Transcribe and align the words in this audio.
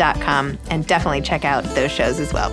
and 0.00 0.86
definitely 0.86 1.20
check 1.20 1.44
out 1.44 1.64
those 1.74 1.90
shows 1.90 2.20
as 2.20 2.32
well. 2.32 2.52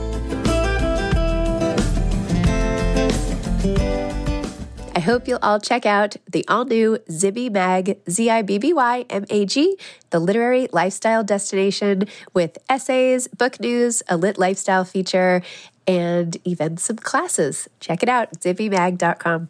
I 4.96 5.00
hope 5.00 5.28
you'll 5.28 5.40
all 5.42 5.60
check 5.60 5.86
out 5.86 6.16
the 6.32 6.46
all 6.48 6.64
new 6.64 6.98
Zibby 7.10 7.52
Mag, 7.52 8.00
Z 8.10 8.30
I 8.30 8.42
B 8.42 8.58
B 8.58 8.72
Y 8.72 9.06
M 9.10 9.26
A 9.30 9.46
G, 9.46 9.78
the 10.10 10.20
literary 10.20 10.70
lifestyle 10.72 11.24
destination 11.24 12.08
with 12.34 12.58
essays, 12.70 13.28
book 13.28 13.60
news, 13.60 14.02
a 14.08 14.16
lit 14.16 14.38
lifestyle 14.38 14.86
feature, 14.86 15.42
and 15.86 16.38
even 16.46 16.78
some 16.78 16.96
classes. 16.96 17.68
Check 17.82 18.04
it 18.04 18.10
out, 18.10 18.32
zibbymag.com. 18.40 19.50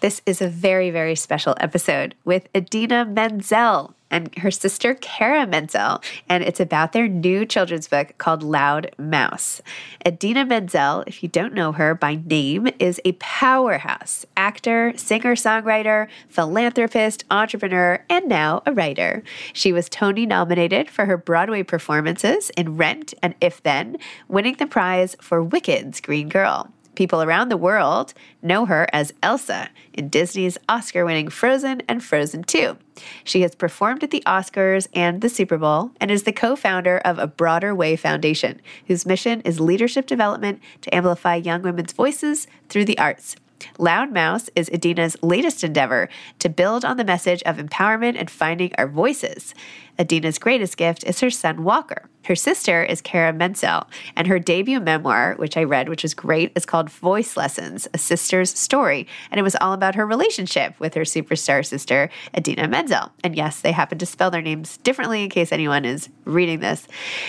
This 0.00 0.20
is 0.26 0.42
a 0.42 0.48
very, 0.48 0.90
very 0.90 1.14
special 1.14 1.54
episode 1.58 2.14
with 2.26 2.46
Idina 2.54 3.06
Menzel 3.06 3.93
and 4.10 4.36
her 4.38 4.50
sister 4.50 4.94
Cara 4.94 5.46
Mentzel, 5.46 6.02
and 6.28 6.44
it's 6.44 6.60
about 6.60 6.92
their 6.92 7.08
new 7.08 7.44
children's 7.44 7.88
book 7.88 8.14
called 8.18 8.42
Loud 8.42 8.94
Mouse. 8.98 9.60
Idina 10.06 10.44
Menzel, 10.44 11.04
if 11.06 11.22
you 11.22 11.28
don't 11.28 11.54
know 11.54 11.72
her 11.72 11.94
by 11.94 12.20
name, 12.24 12.68
is 12.78 13.00
a 13.04 13.12
powerhouse 13.12 14.24
actor, 14.36 14.92
singer 14.96 15.34
songwriter, 15.34 16.08
philanthropist, 16.28 17.24
entrepreneur, 17.30 18.04
and 18.08 18.28
now 18.28 18.62
a 18.66 18.72
writer. 18.72 19.22
She 19.52 19.72
was 19.72 19.88
Tony 19.88 20.26
nominated 20.26 20.90
for 20.90 21.06
her 21.06 21.16
Broadway 21.16 21.62
performances 21.62 22.50
in 22.50 22.76
Rent 22.76 23.14
and 23.22 23.34
If 23.40 23.62
Then, 23.62 23.96
winning 24.28 24.54
the 24.54 24.66
prize 24.66 25.16
for 25.20 25.42
Wicked's 25.42 26.00
Green 26.00 26.28
Girl. 26.28 26.70
People 26.94 27.22
around 27.22 27.48
the 27.48 27.56
world 27.56 28.14
know 28.42 28.66
her 28.66 28.86
as 28.92 29.12
Elsa 29.22 29.70
in 29.92 30.08
Disney's 30.08 30.58
Oscar 30.68 31.04
winning 31.04 31.28
Frozen 31.28 31.82
and 31.88 32.02
Frozen 32.02 32.44
2. 32.44 32.76
She 33.24 33.42
has 33.42 33.54
performed 33.54 34.04
at 34.04 34.10
the 34.10 34.22
Oscars 34.26 34.86
and 34.94 35.20
the 35.20 35.28
Super 35.28 35.58
Bowl 35.58 35.90
and 36.00 36.10
is 36.10 36.22
the 36.22 36.32
co 36.32 36.54
founder 36.56 36.98
of 36.98 37.18
A 37.18 37.26
Broader 37.26 37.74
Way 37.74 37.96
Foundation, 37.96 38.60
whose 38.86 39.06
mission 39.06 39.40
is 39.40 39.60
leadership 39.60 40.06
development 40.06 40.60
to 40.82 40.94
amplify 40.94 41.34
young 41.34 41.62
women's 41.62 41.92
voices 41.92 42.46
through 42.68 42.84
the 42.84 42.98
arts. 42.98 43.36
Loud 43.78 44.12
Mouse 44.12 44.50
is 44.54 44.68
Idina's 44.70 45.16
latest 45.22 45.64
endeavor 45.64 46.08
to 46.38 46.48
build 46.48 46.84
on 46.84 46.96
the 46.96 47.04
message 47.04 47.42
of 47.44 47.56
empowerment 47.56 48.16
and 48.18 48.30
finding 48.30 48.72
our 48.76 48.88
voices. 48.88 49.54
Idina's 49.98 50.38
greatest 50.38 50.76
gift 50.76 51.04
is 51.04 51.20
her 51.20 51.30
son 51.30 51.62
Walker. 51.62 52.08
Her 52.24 52.34
sister 52.34 52.82
is 52.82 53.02
Cara 53.02 53.32
Mentzel, 53.32 53.86
and 54.16 54.26
her 54.26 54.38
debut 54.38 54.80
memoir, 54.80 55.34
which 55.36 55.56
I 55.56 55.64
read, 55.64 55.88
which 55.88 56.02
was 56.02 56.14
great, 56.14 56.52
is 56.56 56.64
called 56.64 56.90
Voice 56.90 57.36
Lessons 57.36 57.86
A 57.92 57.98
Sister's 57.98 58.58
Story. 58.58 59.06
And 59.30 59.38
it 59.38 59.42
was 59.42 59.56
all 59.60 59.74
about 59.74 59.94
her 59.94 60.06
relationship 60.06 60.74
with 60.80 60.94
her 60.94 61.02
superstar 61.02 61.64
sister, 61.64 62.08
Idina 62.36 62.66
Menzel. 62.66 63.12
And 63.22 63.36
yes, 63.36 63.60
they 63.60 63.72
happen 63.72 63.98
to 63.98 64.06
spell 64.06 64.30
their 64.30 64.42
names 64.42 64.78
differently 64.78 65.22
in 65.22 65.30
case 65.30 65.52
anyone 65.52 65.84
is 65.84 66.08
reading 66.24 66.60
this. 66.60 66.88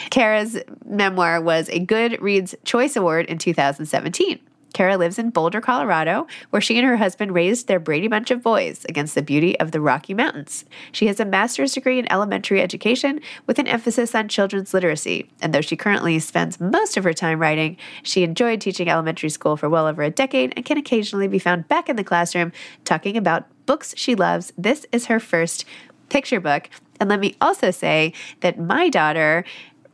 Cara's 0.10 0.58
memoir 0.86 1.42
was 1.42 1.70
a 1.70 1.86
Goodreads 1.86 2.56
Choice 2.64 2.96
Award 2.96 3.26
in 3.26 3.38
2017. 3.38 4.40
Cara 4.76 4.98
lives 4.98 5.18
in 5.18 5.30
Boulder, 5.30 5.62
Colorado, 5.62 6.28
where 6.50 6.62
she 6.62 6.78
and 6.78 6.86
her 6.86 6.98
husband 6.98 7.34
raised 7.34 7.68
their 7.68 7.80
Brady 7.80 8.10
Bunch 8.10 8.30
of 8.30 8.44
boys 8.44 8.86
against 8.90 9.16
the 9.16 9.22
beauty 9.22 9.58
of 9.58 9.72
the 9.72 9.80
Rocky 9.80 10.14
Mountains. 10.14 10.66
She 10.92 11.08
has 11.08 11.18
a 11.22 11.26
master's 11.26 11.72
degree 11.72 11.98
in 11.98 12.12
elementary 12.12 12.62
education 12.62 13.22
with 13.48 13.58
an 13.58 13.70
emphasis 13.70 14.14
on 14.14 14.28
children's 14.28 14.74
literacy. 14.74 15.30
And 15.42 15.54
though 15.54 15.62
she 15.62 15.78
currently 15.78 16.20
spends 16.20 16.60
most 16.60 16.98
of 16.98 17.06
her 17.06 17.14
time 17.14 17.40
writing, 17.40 17.78
she 18.04 18.24
enjoyed 18.24 18.60
teaching 18.60 18.90
elementary 18.90 19.30
school 19.30 19.56
for 19.56 19.70
well 19.70 19.88
over 19.88 20.04
a 20.04 20.12
decade 20.12 20.52
and 20.58 20.66
can 20.66 20.78
occasionally 20.78 21.30
be 21.30 21.40
found 21.40 21.70
back 21.70 21.88
in 21.88 21.96
the 21.96 22.04
classroom 22.04 22.52
talking 22.84 23.16
about 23.16 23.48
books 23.66 23.94
she 23.96 24.14
loves. 24.14 24.52
This 24.58 24.86
is 24.92 25.06
her 25.06 25.22
first 25.22 25.64
picture 26.10 26.42
book. 26.42 26.70
And 27.00 27.10
let 27.10 27.22
me 27.22 27.38
also 27.40 27.72
say 27.72 28.12
that 28.42 28.60
my 28.60 28.90
daughter 28.90 29.46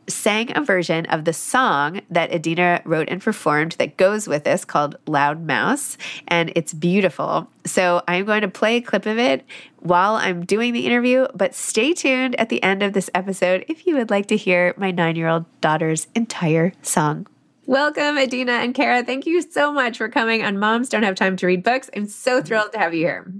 sang 0.08 0.56
a 0.56 0.60
version 0.60 1.06
of 1.06 1.24
the 1.24 1.32
song 1.32 2.00
that 2.10 2.32
Idina 2.32 2.82
wrote 2.84 3.08
and 3.08 3.20
performed 3.20 3.72
that 3.72 3.96
goes 3.96 4.26
with 4.26 4.44
this 4.44 4.64
called 4.64 4.96
Loud 5.06 5.46
Mouse, 5.46 5.96
and 6.28 6.52
it's 6.54 6.72
beautiful. 6.72 7.48
So 7.64 8.02
I'm 8.08 8.24
going 8.24 8.42
to 8.42 8.48
play 8.48 8.76
a 8.76 8.80
clip 8.80 9.06
of 9.06 9.18
it 9.18 9.44
while 9.80 10.16
I'm 10.16 10.44
doing 10.44 10.72
the 10.72 10.86
interview, 10.86 11.26
but 11.34 11.54
stay 11.54 11.92
tuned 11.92 12.34
at 12.36 12.48
the 12.48 12.62
end 12.62 12.82
of 12.82 12.92
this 12.92 13.10
episode 13.14 13.64
if 13.68 13.86
you 13.86 13.96
would 13.96 14.10
like 14.10 14.26
to 14.26 14.36
hear 14.36 14.74
my 14.76 14.90
nine 14.90 15.16
year 15.16 15.28
old 15.28 15.44
daughter's 15.60 16.06
entire 16.14 16.72
song. 16.82 17.26
Welcome, 17.66 18.18
Idina 18.18 18.52
and 18.52 18.74
Cara. 18.74 19.04
Thank 19.04 19.24
you 19.24 19.40
so 19.40 19.72
much 19.72 19.96
for 19.96 20.08
coming 20.08 20.44
on 20.44 20.58
Moms 20.58 20.88
Don't 20.88 21.04
Have 21.04 21.14
Time 21.14 21.36
to 21.36 21.46
Read 21.46 21.62
Books. 21.62 21.88
I'm 21.96 22.06
so 22.06 22.42
thrilled 22.42 22.72
to 22.72 22.78
have 22.78 22.92
you 22.92 23.06
here. 23.06 23.32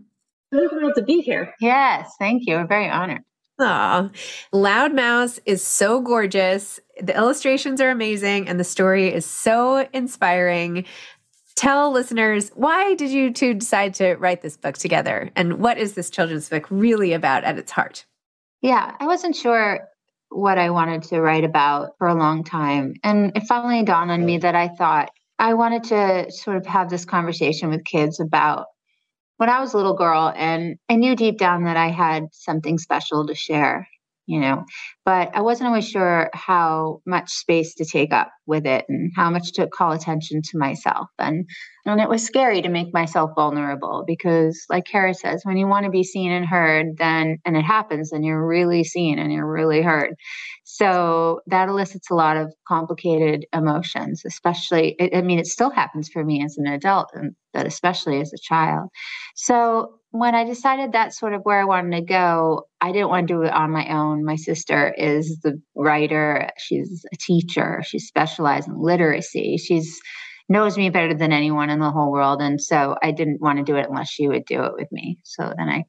So 0.53 0.69
thrilled 0.69 0.95
to 0.95 1.03
be 1.03 1.23
here. 1.23 1.55
Yes, 1.61 2.13
thank 2.19 2.43
you. 2.47 2.57
We're 2.57 2.67
very 2.67 2.89
honored. 2.89 3.23
Aw. 3.61 4.11
Loud 4.53 4.95
Mouse 4.95 5.39
is 5.47 5.63
so 5.63 6.01
gorgeous. 6.01 6.81
The 7.01 7.17
illustrations 7.17 7.81
are 7.81 7.91
amazing 7.91 8.49
and 8.49 8.59
the 8.59 8.65
story 8.65 9.13
is 9.13 9.27
so 9.27 9.89
inspiring. 9.93 10.85
Tell 11.55 11.93
listeners, 11.93 12.51
why 12.55 12.95
did 12.95 13.11
you 13.11 13.33
two 13.33 13.55
decide 13.55 13.95
to 13.95 14.15
write 14.15 14.43
this 14.43 14.57
book 14.57 14.77
together? 14.79 15.31
And 15.37 15.59
what 15.59 15.79
is 15.79 15.95
this 15.95 16.11
children's 16.11 16.49
book 16.49 16.67
really 16.71 17.13
about 17.13 17.45
at 17.45 17.59
its 17.59 17.71
heart? 17.71 18.07
Yeah, 18.63 18.97
I 18.99 19.07
wasn't 19.07 19.37
sure 19.37 19.81
what 20.31 20.57
I 20.57 20.71
wanted 20.71 21.03
to 21.05 21.21
write 21.21 21.45
about 21.45 21.91
for 21.99 22.09
a 22.09 22.15
long 22.15 22.43
time. 22.43 22.95
And 23.05 23.37
it 23.37 23.43
finally 23.43 23.85
dawned 23.85 24.11
on 24.11 24.25
me 24.25 24.39
that 24.39 24.55
I 24.55 24.69
thought 24.69 25.11
I 25.39 25.55
wanted 25.55 25.85
to 25.85 26.31
sort 26.31 26.57
of 26.57 26.67
have 26.67 26.89
this 26.89 27.05
conversation 27.05 27.69
with 27.69 27.85
kids 27.85 28.19
about 28.19 28.67
when 29.43 29.49
I 29.49 29.59
was 29.59 29.75
a 29.75 29.77
little 29.77 29.97
girl, 29.97 30.33
and 30.37 30.77
I 30.89 30.95
knew 30.95 31.17
deep 31.17 31.37
down 31.37 31.65
that 31.65 31.77
I 31.77 31.89
had 31.89 32.27
something 32.31 32.79
special 32.79 33.27
to 33.27 33.35
share, 33.35 33.89
you 34.25 34.39
know, 34.39 34.65
but 35.05 35.31
I 35.35 35.41
wasn't 35.41 35.69
always 35.69 35.89
sure 35.89 36.31
how 36.33 37.01
much 37.07 37.33
space 37.33 37.75
to 37.77 37.85
take 37.85 38.13
up 38.13 38.31
with 38.47 38.67
it 38.67 38.85
and 38.89 39.13
how 39.17 39.31
much 39.31 39.53
to 39.55 39.67
call 39.67 39.93
attention 39.93 40.43
to 40.43 40.59
myself. 40.59 41.09
And 41.19 41.47
and 41.85 42.01
it 42.01 42.09
was 42.09 42.25
scary 42.25 42.63
to 42.63 42.69
make 42.69 42.95
myself 42.95 43.33
vulnerable 43.35 44.05
because, 44.07 44.65
like 44.71 44.85
Cara 44.85 45.15
says, 45.15 45.43
when 45.43 45.57
you 45.57 45.67
want 45.67 45.85
to 45.85 45.91
be 45.91 46.05
seen 46.05 46.31
and 46.31 46.47
heard, 46.47 46.97
then 46.99 47.39
and 47.45 47.57
it 47.57 47.65
happens, 47.65 48.11
then 48.11 48.23
you're 48.23 48.47
really 48.47 48.85
seen 48.85 49.19
and 49.19 49.33
you're 49.33 49.51
really 49.51 49.83
heard. 49.83 50.15
So 50.65 51.41
that 51.49 51.69
elicits 51.69 52.11
a 52.11 52.15
lot 52.15 52.37
of 52.37 52.53
complicated 52.69 53.47
emotions, 53.53 54.23
especially, 54.25 54.97
I 55.13 55.23
mean, 55.23 55.41
it 55.41 55.47
still 55.47 55.71
happens 55.71 56.09
for 56.09 56.25
me 56.25 56.45
as 56.45 56.57
an 56.57 56.67
adult, 56.67 57.11
and 57.15 57.35
but 57.53 57.67
especially 57.67 58.21
as 58.21 58.33
a 58.33 58.39
child. 58.41 58.89
So 59.35 59.99
when 60.13 60.35
I 60.35 60.45
decided 60.45 60.93
that's 60.93 61.19
sort 61.19 61.33
of 61.33 61.41
where 61.43 61.61
I 61.61 61.65
wanted 61.65 61.97
to 61.97 62.05
go, 62.05 62.65
I 62.81 62.93
didn't 62.93 63.09
want 63.09 63.29
to 63.29 63.35
do 63.35 63.43
it 63.43 63.53
on 63.53 63.71
my 63.71 63.89
own. 63.89 64.25
My 64.25 64.37
sister 64.37 64.92
is 64.97 65.41
the 65.43 65.61
writer, 65.75 66.49
she's 66.59 67.05
a 67.13 67.17
teacher, 67.17 67.83
she 67.85 67.99
specializes 67.99 68.69
in 68.69 68.81
literacy. 68.81 69.57
She's 69.57 70.01
knows 70.49 70.77
me 70.77 70.91
better 70.91 71.15
than 71.15 71.33
anyone 71.33 71.71
in 71.71 71.81
the 71.81 71.91
whole 71.91 72.13
world. 72.13 72.43
And 72.43 72.61
so 72.61 72.97
I 73.03 73.13
didn't 73.13 73.41
want 73.41 73.59
to 73.59 73.65
do 73.65 73.77
it 73.77 73.89
unless 73.89 74.11
she 74.11 74.29
would 74.29 74.45
do 74.45 74.63
it 74.65 74.73
with 74.77 74.91
me. 74.93 75.19
So 75.25 75.53
then 75.57 75.69
I 75.69 75.85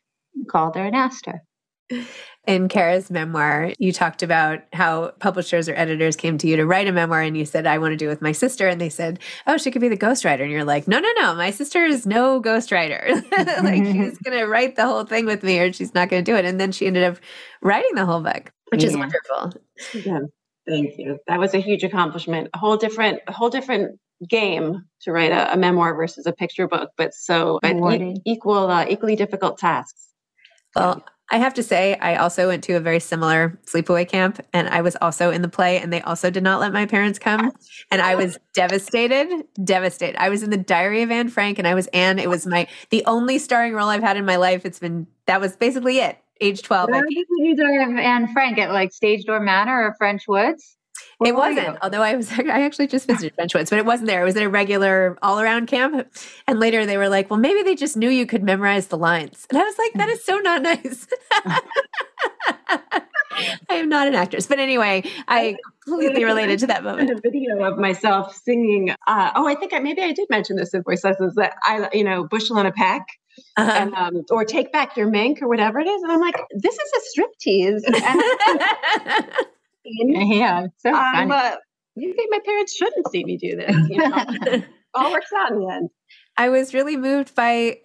called 0.50 0.76
her 0.76 0.86
and 0.86 0.96
asked 0.96 1.28
her. 1.28 1.44
In 2.46 2.68
Cara's 2.68 3.10
memoir, 3.10 3.72
you 3.80 3.94
talked 3.94 4.22
about 4.22 4.60
how 4.74 5.12
publishers 5.20 5.70
or 5.70 5.76
editors 5.76 6.18
came 6.18 6.38
to 6.40 6.48
you 6.48 6.58
to 6.58 6.66
write 6.66 6.90
a 6.90 6.92
memoir, 6.92 7.22
and 7.22 7.38
you 7.38 7.46
said, 7.46 7.66
I 7.66 7.78
want 7.78 7.94
to 7.94 7.96
do 7.96 8.08
it 8.08 8.10
with 8.10 8.22
my 8.22 8.34
sister. 8.34 8.68
And 8.68 8.82
they 8.82 8.90
said, 8.90 9.20
Oh, 9.48 9.56
she 9.56 9.72
could 9.72 9.82
be 9.82 9.88
the 9.88 9.96
ghostwriter. 9.96 10.42
And 10.42 10.52
you're 10.52 10.66
like, 10.66 10.86
No, 10.86 11.00
no, 11.00 11.10
no, 11.20 11.36
my 11.36 11.52
sister 11.52 11.86
is 11.86 12.06
no 12.06 12.42
ghostwriter. 12.42 13.14
like, 13.64 13.86
she's 13.86 14.18
going 14.18 14.38
to 14.38 14.46
write 14.46 14.76
the 14.76 14.86
whole 14.86 15.06
thing 15.06 15.26
with 15.26 15.42
me, 15.42 15.58
or 15.60 15.72
she's 15.72 15.94
not 15.94 16.10
going 16.10 16.24
to 16.24 16.30
do 16.30 16.36
it. 16.36 16.44
And 16.44 16.60
then 16.60 16.74
she 16.74 16.86
ended 16.86 17.04
up 17.04 17.18
writing 17.62 17.96
the 17.96 18.06
whole 18.06 18.22
book, 18.22 18.52
which 18.72 18.84
yeah. 18.84 18.90
is 18.90 18.98
wonderful. 18.98 19.54
Yeah. 19.94 20.20
Thank 20.68 20.98
you. 20.98 21.20
That 21.28 21.40
was 21.40 21.54
a 21.54 21.60
huge 21.60 21.86
accomplishment. 21.86 22.50
A 22.54 22.58
whole 22.58 22.76
different, 22.76 23.22
a 23.26 23.32
whole 23.32 23.50
different 23.50 24.00
game 24.30 24.84
to 25.02 25.12
write 25.14 25.32
a, 25.32 25.54
a 25.54 25.58
memoir 25.58 25.96
versus 25.96 26.26
a 26.26 26.34
picture 26.34 26.68
book, 26.68 26.90
but 26.98 27.14
so 27.14 27.60
but 27.62 28.02
e- 28.02 28.16
equal, 28.26 28.70
uh, 28.70 28.86
equally 28.90 29.16
difficult 29.16 29.58
tasks. 29.60 30.10
Well, 30.76 31.06
I 31.34 31.38
have 31.38 31.56
to 31.56 31.64
say, 31.64 31.98
I 32.00 32.18
also 32.18 32.48
went 32.48 32.64
to 32.66 32.74
a 32.74 32.80
very 32.80 33.00
similar 33.00 33.60
sleepaway 33.66 34.08
camp, 34.08 34.40
and 34.54 34.70
I 34.70 34.84
was 34.84 34.96
also 35.02 35.32
in 35.32 35.42
the 35.42 35.48
play, 35.50 35.80
and 35.80 35.92
they 35.92 36.00
also 36.04 36.30
did 36.30 36.44
not 36.44 36.60
let 36.60 36.72
my 36.72 36.86
parents 36.86 37.18
come, 37.18 37.52
and 37.90 38.04
I 38.04 38.14
was 38.14 38.38
devastated, 38.54 39.44
devastated. 39.64 40.16
I 40.22 40.30
was 40.30 40.44
in 40.44 40.52
the 40.52 40.58
Diary 40.58 41.02
of 41.02 41.10
Anne 41.10 41.30
Frank, 41.30 41.58
and 41.58 41.68
I 41.68 41.74
was 41.74 41.88
Anne. 41.88 42.20
It 42.20 42.30
was 42.30 42.46
my 42.46 42.68
the 42.92 43.04
only 43.08 43.40
starring 43.40 43.74
role 43.74 43.90
I've 43.90 44.04
had 44.04 44.16
in 44.16 44.26
my 44.26 44.36
life. 44.36 44.64
It's 44.64 44.78
been 44.78 45.08
that 45.26 45.42
was 45.42 45.56
basically 45.56 45.98
it. 45.98 46.20
Age 46.40 46.62
twelve. 46.62 46.92
Where 46.92 47.02
did 47.02 47.26
you 47.30 47.56
Diary 47.56 47.84
of 47.84 47.98
Anne 47.98 48.32
Frank 48.32 48.60
at 48.60 48.70
like 48.70 48.92
Stagedoor 48.92 49.44
Manor 49.44 49.88
or 49.88 49.96
French 49.98 50.28
Woods? 50.28 50.78
Where 51.24 51.34
it 51.34 51.36
wasn't, 51.36 51.78
although 51.82 52.02
I 52.02 52.16
was 52.16 52.32
I 52.40 52.62
actually 52.64 52.88
just 52.88 53.08
visited 53.08 53.34
French 53.36 53.54
Woods, 53.54 53.70
but 53.70 53.80
it 53.80 53.86
wasn't 53.86 54.08
there. 54.08 54.22
It 54.22 54.26
was 54.26 54.36
at 54.36 54.44
a 54.44 54.50
regular 54.50 55.18
all 55.22 55.40
around 55.40 55.68
camp. 55.68 56.08
And 56.48 56.60
later 56.60 56.86
they 56.86 56.98
were 56.98 57.10
like, 57.10 57.30
well, 57.30 57.40
maybe 57.40 57.64
they 57.64 57.76
just 57.76 57.98
knew 57.98 58.10
you 58.10 58.26
could 58.26 58.44
memorize 58.44 58.88
the 58.88 58.98
lines. 58.98 59.48
And 59.50 59.58
I 59.58 59.64
was 59.64 59.78
like, 59.78 59.94
that 59.94 60.10
is 60.10 60.24
so 60.24 60.38
not 60.38 60.62
nice. 60.62 61.08
I 63.70 63.76
am 63.76 63.90
not 63.90 64.08
an 64.08 64.16
actress. 64.16 64.48
But 64.48 64.60
anyway, 64.60 65.04
I 65.28 65.58
completely 65.84 66.24
related 66.24 66.60
to 66.60 66.68
that 66.68 66.84
moment. 66.84 67.10
A 67.10 67.20
video 67.22 67.64
of 67.64 67.78
myself 67.78 68.36
singing. 68.36 68.92
Uh, 69.08 69.32
oh, 69.36 69.48
I 69.48 69.56
think 69.56 69.74
I, 69.74 69.80
maybe 69.80 70.02
I 70.02 70.12
did 70.12 70.28
mention 70.30 70.56
this 70.56 70.74
in 70.74 70.84
voice 70.84 71.04
lessons 71.04 71.36
that 71.36 71.56
I, 71.64 71.90
you 71.94 72.04
know, 72.04 72.28
bushel 72.28 72.58
and 72.58 72.68
a 72.68 72.72
peck. 72.72 73.06
Uh-huh. 73.58 73.72
And, 73.72 73.94
um, 73.96 74.24
or 74.30 74.46
take 74.46 74.72
back 74.72 74.96
your 74.96 75.10
mink 75.10 75.42
or 75.42 75.48
whatever 75.48 75.80
it 75.80 75.88
is. 75.88 76.04
And 76.04 76.12
I'm 76.12 76.20
like, 76.20 76.40
this 76.56 76.76
is 76.76 76.92
a 76.96 77.02
strip 77.10 77.32
tease. 77.40 77.84
Yeah, 79.86 80.68
so 80.78 80.94
um, 80.94 81.32
uh, 81.32 81.56
you 81.96 82.14
think 82.14 82.32
my 82.32 82.40
parents 82.46 82.76
shouldn't 82.76 83.08
see 83.12 83.24
me 83.24 83.38
do 83.38 83.56
this? 83.56 83.76
You 83.90 83.98
know? 83.98 84.64
All 84.96 85.12
works 85.12 85.32
out 85.36 85.52
in 85.52 85.60
the 85.60 85.74
end. 85.74 85.90
I 86.38 86.50
was 86.50 86.74
really 86.74 86.98
moved 86.98 87.34
by 87.34 87.80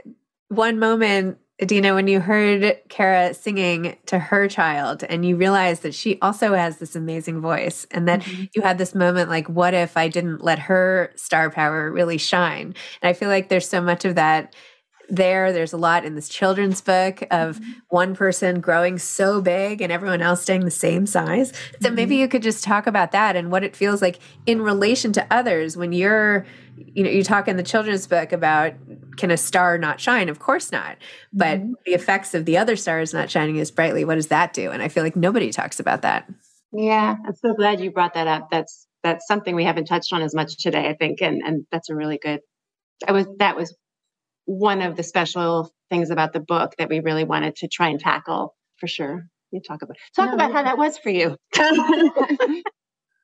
one 0.48 0.78
moment, 0.78 1.38
Idina, 1.60 1.94
when 1.94 2.06
you 2.06 2.20
heard 2.20 2.78
Cara 2.90 3.32
singing 3.32 3.96
to 4.06 4.18
her 4.18 4.46
child 4.46 5.04
and 5.04 5.24
you 5.24 5.36
realized 5.36 5.82
that 5.82 5.94
she 5.94 6.18
also 6.20 6.54
has 6.54 6.76
this 6.76 6.94
amazing 6.94 7.40
voice 7.40 7.86
and 7.90 8.06
then 8.06 8.20
mm-hmm. 8.20 8.44
you 8.54 8.62
had 8.62 8.76
this 8.76 8.94
moment 8.94 9.30
like, 9.30 9.48
what 9.48 9.72
if 9.72 9.96
I 9.96 10.08
didn't 10.08 10.44
let 10.44 10.58
her 10.58 11.12
star 11.16 11.50
power 11.50 11.90
really 11.90 12.18
shine? 12.18 12.74
And 13.02 13.08
I 13.08 13.14
feel 13.14 13.30
like 13.30 13.48
there's 13.48 13.68
so 13.68 13.80
much 13.80 14.04
of 14.04 14.14
that 14.16 14.54
there. 15.08 15.52
There's 15.52 15.72
a 15.72 15.76
lot 15.76 16.04
in 16.04 16.14
this 16.14 16.28
children's 16.28 16.80
book 16.80 17.22
of 17.30 17.58
mm-hmm. 17.58 17.70
one 17.88 18.14
person 18.14 18.60
growing 18.60 18.98
so 18.98 19.40
big 19.40 19.80
and 19.80 19.90
everyone 19.90 20.20
else 20.20 20.42
staying 20.42 20.64
the 20.64 20.70
same 20.70 21.06
size. 21.06 21.52
So 21.80 21.88
mm-hmm. 21.88 21.94
maybe 21.94 22.16
you 22.16 22.28
could 22.28 22.42
just 22.42 22.62
talk 22.62 22.86
about 22.86 23.12
that 23.12 23.36
and 23.36 23.50
what 23.50 23.64
it 23.64 23.74
feels 23.74 24.02
like 24.02 24.18
in 24.46 24.60
relation 24.62 25.12
to 25.14 25.26
others 25.30 25.76
when 25.76 25.92
you're, 25.92 26.46
you 26.76 27.02
know, 27.02 27.10
you 27.10 27.24
talk 27.24 27.48
in 27.48 27.56
the 27.56 27.62
children's 27.62 28.06
book 28.06 28.32
about 28.32 28.74
can 29.16 29.30
a 29.30 29.36
star 29.36 29.78
not 29.78 30.00
shine? 30.00 30.28
Of 30.28 30.38
course 30.38 30.70
not. 30.70 30.96
But 31.32 31.60
mm-hmm. 31.60 31.72
the 31.86 31.92
effects 31.92 32.34
of 32.34 32.44
the 32.44 32.58
other 32.58 32.76
stars 32.76 33.12
not 33.12 33.30
shining 33.30 33.58
as 33.60 33.70
brightly, 33.70 34.04
what 34.04 34.14
does 34.16 34.28
that 34.28 34.52
do? 34.52 34.70
And 34.70 34.82
I 34.82 34.88
feel 34.88 35.02
like 35.02 35.16
nobody 35.16 35.50
talks 35.50 35.80
about 35.80 36.02
that. 36.02 36.28
Yeah, 36.72 37.16
I'm 37.26 37.34
so 37.34 37.54
glad 37.54 37.80
you 37.80 37.90
brought 37.90 38.14
that 38.14 38.26
up. 38.26 38.48
That's 38.50 38.86
that's 39.02 39.26
something 39.26 39.54
we 39.54 39.64
haven't 39.64 39.86
touched 39.86 40.12
on 40.12 40.22
as 40.22 40.34
much 40.34 40.58
today, 40.58 40.88
I 40.88 40.94
think, 40.94 41.22
and 41.22 41.40
and 41.42 41.64
that's 41.72 41.88
a 41.88 41.94
really 41.94 42.18
good. 42.18 42.40
I 43.06 43.12
was 43.12 43.26
that 43.38 43.56
was 43.56 43.74
one 44.48 44.80
of 44.80 44.96
the 44.96 45.02
special 45.02 45.70
things 45.90 46.08
about 46.08 46.32
the 46.32 46.40
book 46.40 46.72
that 46.78 46.88
we 46.88 47.00
really 47.00 47.24
wanted 47.24 47.54
to 47.54 47.68
try 47.68 47.88
and 47.88 48.00
tackle 48.00 48.56
for 48.78 48.86
sure. 48.86 49.26
You 49.50 49.60
talk 49.60 49.82
about 49.82 49.98
talk 50.16 50.28
no, 50.28 50.34
about 50.34 50.52
how 50.52 50.62
that 50.62 50.78
was 50.78 50.96
for 50.96 51.10
you. 51.10 51.36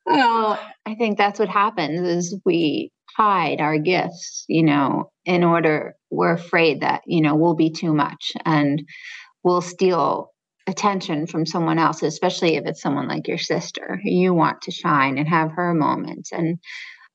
well, 0.05 0.59
I 0.85 0.93
think 0.93 1.17
that's 1.17 1.39
what 1.39 1.49
happens 1.49 1.99
is 2.07 2.39
we 2.45 2.91
hide 3.17 3.59
our 3.59 3.79
gifts, 3.79 4.45
you 4.47 4.61
know, 4.61 5.09
in 5.25 5.43
order 5.43 5.95
we're 6.11 6.33
afraid 6.33 6.81
that, 6.81 7.01
you 7.07 7.21
know, 7.21 7.35
we'll 7.35 7.55
be 7.55 7.71
too 7.71 7.93
much 7.93 8.33
and 8.45 8.83
we'll 9.43 9.61
steal 9.61 10.29
attention 10.67 11.25
from 11.25 11.47
someone 11.47 11.79
else, 11.79 12.03
especially 12.03 12.55
if 12.55 12.67
it's 12.67 12.81
someone 12.81 13.07
like 13.07 13.27
your 13.27 13.39
sister. 13.39 13.99
You 14.03 14.35
want 14.35 14.61
to 14.63 14.71
shine 14.71 15.17
and 15.17 15.27
have 15.27 15.53
her 15.53 15.73
moments. 15.73 16.31
And 16.31 16.59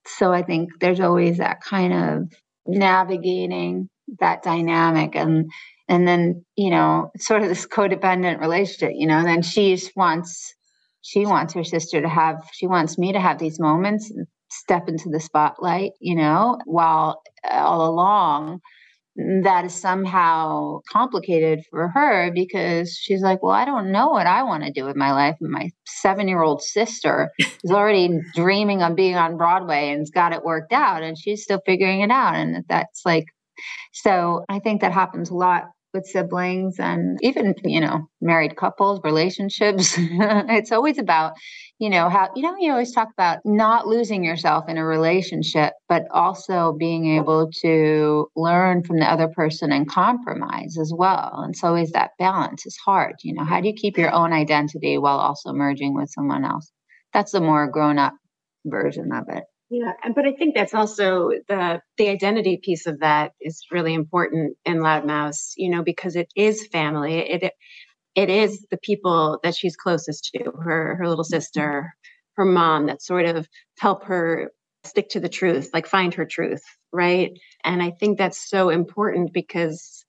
so 0.05 0.33
I 0.33 0.43
think 0.43 0.71
there's 0.81 1.01
always 1.01 1.39
that 1.39 1.61
kind 1.61 1.93
of 1.93 2.33
navigating 2.67 3.89
that 4.19 4.43
dynamic 4.43 5.15
and 5.15 5.51
and 5.89 6.07
then 6.07 6.45
you 6.57 6.71
know 6.71 7.11
sort 7.19 7.43
of 7.43 7.49
this 7.49 7.67
codependent 7.67 8.41
relationship 8.41 8.93
you 8.95 9.07
know 9.07 9.19
and 9.19 9.27
then 9.27 9.43
she 9.43 9.79
wants 9.97 10.55
she 11.03 11.25
wants 11.25 11.55
her 11.55 11.65
sister 11.65 12.01
to 12.01 12.09
have 12.09 12.37
she 12.53 12.67
wants 12.67 12.99
me 12.99 13.13
to 13.13 13.21
have 13.21 13.39
these 13.39 13.61
moments 13.61 14.13
step 14.51 14.89
into 14.89 15.09
the 15.11 15.21
spotlight 15.21 15.93
you 16.01 16.15
know 16.15 16.59
while 16.65 17.23
uh, 17.49 17.55
all 17.55 17.89
along 17.89 18.61
that 19.17 19.65
is 19.65 19.75
somehow 19.75 20.81
complicated 20.91 21.65
for 21.71 21.89
her 21.89 22.31
because 22.33 22.97
she's 22.97 23.23
like, 23.23 23.43
Well, 23.43 23.53
I 23.53 23.65
don't 23.65 23.93
know 23.93 24.09
what 24.09 24.27
I 24.27 24.43
want 24.45 24.65
to 24.65 24.73
do 24.73 24.85
with 24.85 24.97
my 24.97 25.13
life. 25.13 25.37
And 25.41 25.51
my 25.51 25.71
seven 25.85 26.29
year 26.29 26.43
old 26.43 26.63
sister 26.63 27.31
is 27.39 27.71
already 27.71 28.21
dreaming 28.35 28.83
of 28.83 28.97
being 28.97 29.17
on 29.17 29.37
Broadway 29.37 29.91
and's 29.91 30.11
got 30.11 30.33
it 30.33 30.45
worked 30.45 30.73
out, 30.73 31.03
and 31.03 31.19
she's 31.19 31.43
still 31.43 31.61
figuring 31.67 32.01
it 32.01 32.11
out. 32.11 32.35
And 32.35 32.65
that's 32.69 33.03
like, 33.05 33.27
so 33.93 34.45
I 34.49 34.59
think 34.59 34.81
that 34.81 34.93
happens 34.93 35.31
a 35.31 35.35
lot 35.35 35.65
with 35.93 36.07
siblings 36.07 36.79
and 36.79 37.19
even 37.23 37.55
you 37.65 37.81
know 37.81 38.09
married 38.21 38.57
couples 38.57 39.01
relationships. 39.05 39.97
It's 40.51 40.73
always 40.73 40.99
about 40.99 41.33
you 41.79 41.91
know 41.91 42.09
how 42.09 42.29
you 42.35 42.43
know 42.43 42.55
you 42.59 42.71
always 42.71 42.93
talk 42.93 43.09
about 43.13 43.39
not 43.45 43.87
losing 43.87 44.25
yourself 44.25 44.69
in 44.69 44.79
a 44.79 44.85
relationship 44.85 45.73
but 45.89 46.05
also 46.13 46.75
being 46.79 47.17
able 47.17 47.51
to 47.63 48.29
learn 48.37 48.85
from 48.85 48.99
the 48.99 49.11
other 49.11 49.29
person 49.29 49.73
and 49.73 49.89
compromise 49.89 50.77
as 50.79 50.93
well. 50.95 51.43
And 51.45 51.57
so 51.57 51.69
always 51.69 51.91
that 51.93 52.11
balance 52.19 52.67
is 52.67 52.77
hard 52.85 53.17
you 53.23 53.35
know. 53.35 53.45
How 53.45 53.61
do 53.61 53.69
you 53.69 53.75
keep 53.75 53.99
your 53.99 54.13
own 54.13 54.33
identity 54.33 54.99
while 54.99 55.19
also 55.19 55.53
merging 55.53 55.95
with 55.95 56.11
someone 56.11 56.45
else? 56.45 56.71
That's 57.13 57.33
the 57.33 57.41
more 57.41 57.67
grown 57.69 57.99
up 57.99 58.15
version 58.65 59.11
of 59.13 59.25
it 59.29 59.45
yeah, 59.71 59.93
and 60.03 60.15
but 60.15 60.27
I 60.27 60.33
think 60.33 60.55
that's 60.55 60.75
also 60.75 61.31
the 61.49 61.81
the 61.97 62.09
identity 62.09 62.61
piece 62.63 62.87
of 62.87 63.01
that 63.01 63.33
is 63.41 63.63
really 63.71 63.95
important 63.95 64.57
in 64.65 64.81
Loud 64.81 65.07
Mouse, 65.07 65.55
you 65.57 65.71
know, 65.71 65.83
because 65.85 66.17
it 66.17 66.29
is 66.37 66.67
family. 66.73 67.19
It 67.21 67.53
it 68.17 68.31
is 68.31 68.67
the 68.71 68.79
people 68.79 69.39
that 69.45 69.55
she's 69.55 69.77
closest 69.77 70.31
to, 70.35 70.53
her 70.63 70.97
her 70.97 71.09
little 71.09 71.25
sister, 71.25 71.95
her 72.37 72.45
mom 72.45 72.87
that 72.87 73.03
sort 73.03 73.27
of 73.27 73.49
help 73.79 74.05
her 74.05 74.51
stick 74.85 75.11
to 75.11 75.21
the 75.21 75.29
truth, 75.29 75.71
like 75.75 75.87
find 75.87 76.15
her 76.15 76.27
truth, 76.27 76.63
right? 76.93 77.33
And 77.65 77.83
I 77.83 77.93
think 77.93 78.19
that's 78.19 78.49
so 78.49 78.71
important 78.71 79.33
because 79.33 80.00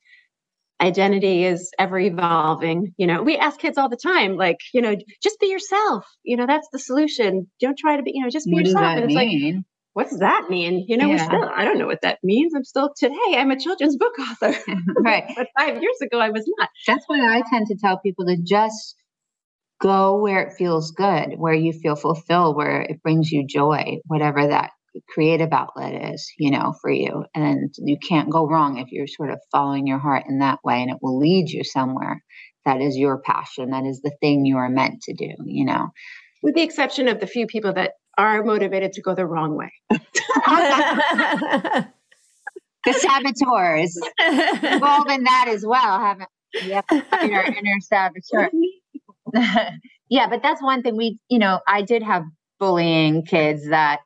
identity 0.82 1.46
is 1.46 1.72
ever 1.78 2.00
evolving. 2.00 2.94
You 2.98 3.08
know, 3.08 3.22
we 3.22 3.38
ask 3.38 3.60
kids 3.60 3.78
all 3.78 3.90
the 3.90 3.98
time, 3.98 4.36
like, 4.36 4.58
you 4.74 4.82
know, 4.82 4.96
just 5.22 5.40
be 5.40 5.48
yourself. 5.48 6.06
You 6.24 6.38
know, 6.38 6.48
that's 6.48 6.68
the 6.74 6.80
solution. 6.80 7.48
Don't 7.60 7.78
try 7.78 7.98
to 7.98 8.04
be, 8.04 8.12
you 8.16 8.24
know, 8.24 8.30
just 8.30 8.48
be 8.48 8.54
what 8.54 8.66
yourself. 8.66 8.84
and 8.84 9.06
it's 9.06 9.16
mean? 9.16 9.56
like, 9.56 9.66
what 9.94 10.10
does 10.10 10.20
that 10.20 10.48
mean? 10.50 10.86
You 10.88 10.98
know, 10.98 11.08
yeah. 11.08 11.26
still, 11.26 11.50
I 11.56 11.66
don't 11.66 11.78
know 11.78 11.86
what 11.86 12.02
that 12.02 12.20
means. 12.24 12.54
I'm 12.56 12.64
still 12.64 12.92
today, 12.98 13.36
I'm 13.36 13.52
a 13.52 13.60
children's 13.60 13.98
book 13.98 14.14
author. 14.20 14.56
right. 15.00 15.32
but 15.36 15.48
five 15.58 15.82
years 15.82 15.98
ago, 16.02 16.20
I 16.20 16.30
was 16.30 16.50
not. 16.58 16.70
That's 16.88 17.04
why 17.08 17.20
I 17.20 17.44
tend 17.50 17.68
to 17.68 17.76
tell 17.76 18.00
people 18.00 18.26
to 18.26 18.38
just 18.42 18.96
go 19.82 20.20
where 20.20 20.42
it 20.44 20.54
feels 20.58 20.92
good, 20.92 21.34
where 21.38 21.54
you 21.54 21.74
feel 21.74 21.96
fulfilled, 21.96 22.56
where 22.56 22.82
it 22.82 23.02
brings 23.04 23.32
you 23.32 23.46
joy, 23.46 23.98
whatever 24.06 24.48
that 24.48 24.72
creative 25.10 25.52
outlet 25.52 26.14
is, 26.14 26.32
you 26.38 26.52
know, 26.52 26.74
for 26.82 26.92
you. 26.92 27.26
And 27.34 27.74
you 27.78 27.98
can't 27.98 28.30
go 28.30 28.48
wrong 28.48 28.78
if 28.78 28.92
you're 28.92 29.08
sort 29.08 29.32
of 29.32 29.40
following 29.52 29.88
your 29.88 30.00
heart 30.00 30.24
in 30.28 30.40
that 30.40 30.60
way, 30.64 30.82
and 30.82 30.92
it 30.92 30.98
will 31.02 31.18
lead 31.18 31.50
you 31.50 31.64
somewhere 31.64 32.24
that 32.66 32.82
is 32.82 32.96
your 32.98 33.20
passion, 33.22 33.72
that 33.72 33.86
is 33.86 34.02
the 34.02 34.16
thing 34.22 34.46
you 34.46 34.58
are 34.58 34.70
meant 34.70 35.02
to 35.04 35.14
do, 35.14 35.32
you 35.46 35.66
know. 35.66 35.88
With 36.44 36.56
the 36.56 36.62
exception 36.62 37.08
of 37.08 37.20
the 37.20 37.28
few 37.28 37.48
people 37.48 37.74
that 37.74 37.94
are 38.18 38.44
motivated 38.44 38.94
to 38.94 39.02
go 39.02 39.16
the 39.16 39.26
wrong 39.26 39.58
way. 39.58 39.72
the 39.90 41.88
saboteurs 42.94 43.98
involved 44.64 45.12
in 45.12 45.24
that 45.24 45.46
as 45.48 45.66
well, 45.66 46.00
haven't 46.00 46.30
Yep, 46.64 46.86
inner, 47.24 47.44
inner 47.44 47.80
saboteur. 47.82 48.50
yeah, 50.10 50.28
but 50.28 50.42
that's 50.44 50.62
one 50.62 50.84
thing 50.84 50.98
we, 50.98 51.18
you 51.30 51.40
know, 51.40 51.60
I 51.68 51.82
did 51.82 52.04
have 52.04 52.24
bullying 52.60 53.26
kids 53.26 53.70
that 53.70 54.02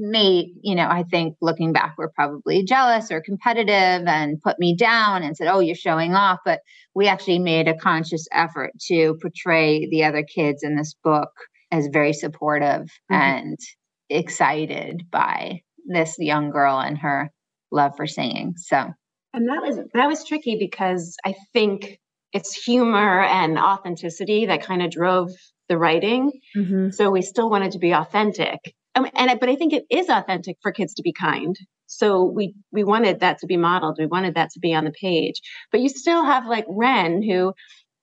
made, 0.00 0.54
you 0.62 0.74
know, 0.74 0.88
I 0.88 1.04
think 1.04 1.36
looking 1.40 1.72
back, 1.72 1.96
were 1.98 2.10
probably 2.14 2.64
jealous 2.64 3.10
or 3.10 3.20
competitive 3.20 4.06
and 4.06 4.40
put 4.42 4.58
me 4.58 4.74
down 4.74 5.22
and 5.22 5.36
said, 5.36 5.48
Oh, 5.48 5.60
you're 5.60 5.74
showing 5.74 6.14
off. 6.14 6.40
But 6.44 6.60
we 6.94 7.06
actually 7.06 7.38
made 7.38 7.68
a 7.68 7.76
conscious 7.76 8.26
effort 8.32 8.72
to 8.88 9.16
portray 9.20 9.88
the 9.88 10.04
other 10.04 10.22
kids 10.22 10.62
in 10.62 10.76
this 10.76 10.94
book 11.04 11.30
as 11.70 11.88
very 11.92 12.12
supportive 12.12 12.82
mm-hmm. 12.82 13.14
and 13.14 13.58
excited 14.08 15.04
by 15.10 15.60
this 15.86 16.16
young 16.18 16.50
girl 16.50 16.78
and 16.80 16.98
her 16.98 17.30
love 17.70 17.96
for 17.96 18.06
singing. 18.06 18.54
So, 18.56 18.92
and 19.32 19.48
that 19.48 19.62
was 19.62 19.78
that 19.94 20.06
was 20.06 20.24
tricky 20.24 20.56
because 20.58 21.16
I 21.24 21.34
think 21.52 22.00
it's 22.32 22.54
humor 22.54 23.22
and 23.22 23.58
authenticity 23.58 24.46
that 24.46 24.62
kind 24.62 24.82
of 24.82 24.90
drove 24.90 25.30
the 25.68 25.78
writing. 25.78 26.32
Mm-hmm. 26.56 26.90
So 26.90 27.10
we 27.10 27.22
still 27.22 27.50
wanted 27.50 27.72
to 27.72 27.78
be 27.78 27.92
authentic 27.92 28.74
and, 28.94 29.10
and 29.14 29.40
but 29.40 29.48
I 29.48 29.56
think 29.56 29.72
it 29.72 29.84
is 29.90 30.08
authentic 30.08 30.56
for 30.62 30.72
kids 30.72 30.94
to 30.94 31.02
be 31.02 31.12
kind. 31.12 31.56
So 31.86 32.24
we 32.24 32.54
we 32.72 32.84
wanted 32.84 33.20
that 33.20 33.38
to 33.38 33.46
be 33.46 33.56
modeled. 33.56 33.96
We 33.98 34.06
wanted 34.06 34.34
that 34.34 34.50
to 34.50 34.60
be 34.60 34.74
on 34.74 34.84
the 34.84 34.92
page. 34.92 35.40
But 35.72 35.80
you 35.80 35.88
still 35.88 36.24
have 36.24 36.46
like 36.46 36.64
Ren 36.68 37.22
who 37.22 37.52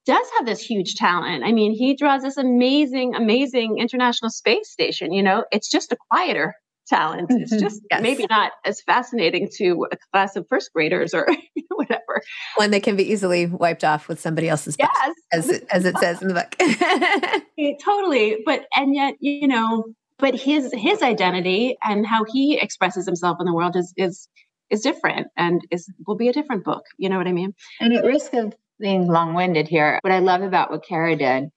does 0.06 0.28
have 0.38 0.46
this 0.46 0.62
huge 0.62 0.96
talent. 0.96 1.44
I 1.44 1.52
mean, 1.52 1.74
he 1.74 1.96
draws 1.96 2.22
this 2.22 2.38
amazing, 2.38 3.14
amazing 3.16 3.78
international 3.78 4.32
space 4.32 4.72
station. 4.72 5.12
You 5.12 5.22
know, 5.22 5.44
it's 5.52 5.70
just 5.70 5.92
a 5.92 5.98
quieter 6.10 6.54
talent. 6.88 7.28
It's 7.30 7.54
mm-hmm. 7.54 7.64
just 7.64 7.82
yes. 7.92 8.02
maybe 8.02 8.26
not 8.30 8.54
as 8.66 8.82
fascinating 8.82 9.50
to 9.58 9.88
a 9.92 9.98
class 10.12 10.36
of 10.36 10.48
first 10.50 10.72
graders 10.74 11.14
or 11.14 11.28
whatever. 11.76 12.22
One 12.56 12.72
that 12.72 12.84
can 12.84 12.96
be 12.96 13.12
easily 13.12 13.46
wiped 13.46 13.84
off 13.84 14.08
with 14.08 14.20
somebody 14.20 14.50
else's 14.50 14.78
yes. 14.80 15.14
as 15.34 15.50
it, 15.50 15.68
as 15.72 15.86
it 15.86 15.98
says 15.98 16.22
in 16.22 16.30
the 16.30 16.34
book. 16.34 16.56
totally, 17.84 18.38
but 18.46 18.66
and 18.76 18.96
yet 18.96 19.16
you 19.20 19.48
know 19.48 19.86
but 20.20 20.36
his 20.36 20.72
his 20.74 21.02
identity 21.02 21.78
and 21.84 22.06
how 22.06 22.24
he 22.24 22.60
expresses 22.60 23.06
himself 23.06 23.38
in 23.40 23.46
the 23.46 23.54
world 23.54 23.76
is 23.76 23.94
is 23.98 24.28
is 24.70 24.82
different 24.82 25.28
and 25.38 25.62
is 25.72 25.90
will 26.06 26.18
be 26.18 26.28
a 26.28 26.34
different 26.34 26.64
book. 26.64 26.84
You 26.98 27.10
know 27.10 27.18
what 27.18 27.28
I 27.28 27.34
mean? 27.34 27.54
And 27.80 27.94
at 27.94 28.04
risk 28.04 28.34
of 28.34 28.54
being 28.80 29.08
long-winded 29.08 29.68
here, 29.68 30.00
what 30.02 30.14
I 30.14 30.20
love 30.20 30.42
about 30.42 30.72
what 30.72 30.86
Kara 30.86 31.16
did 31.16 31.50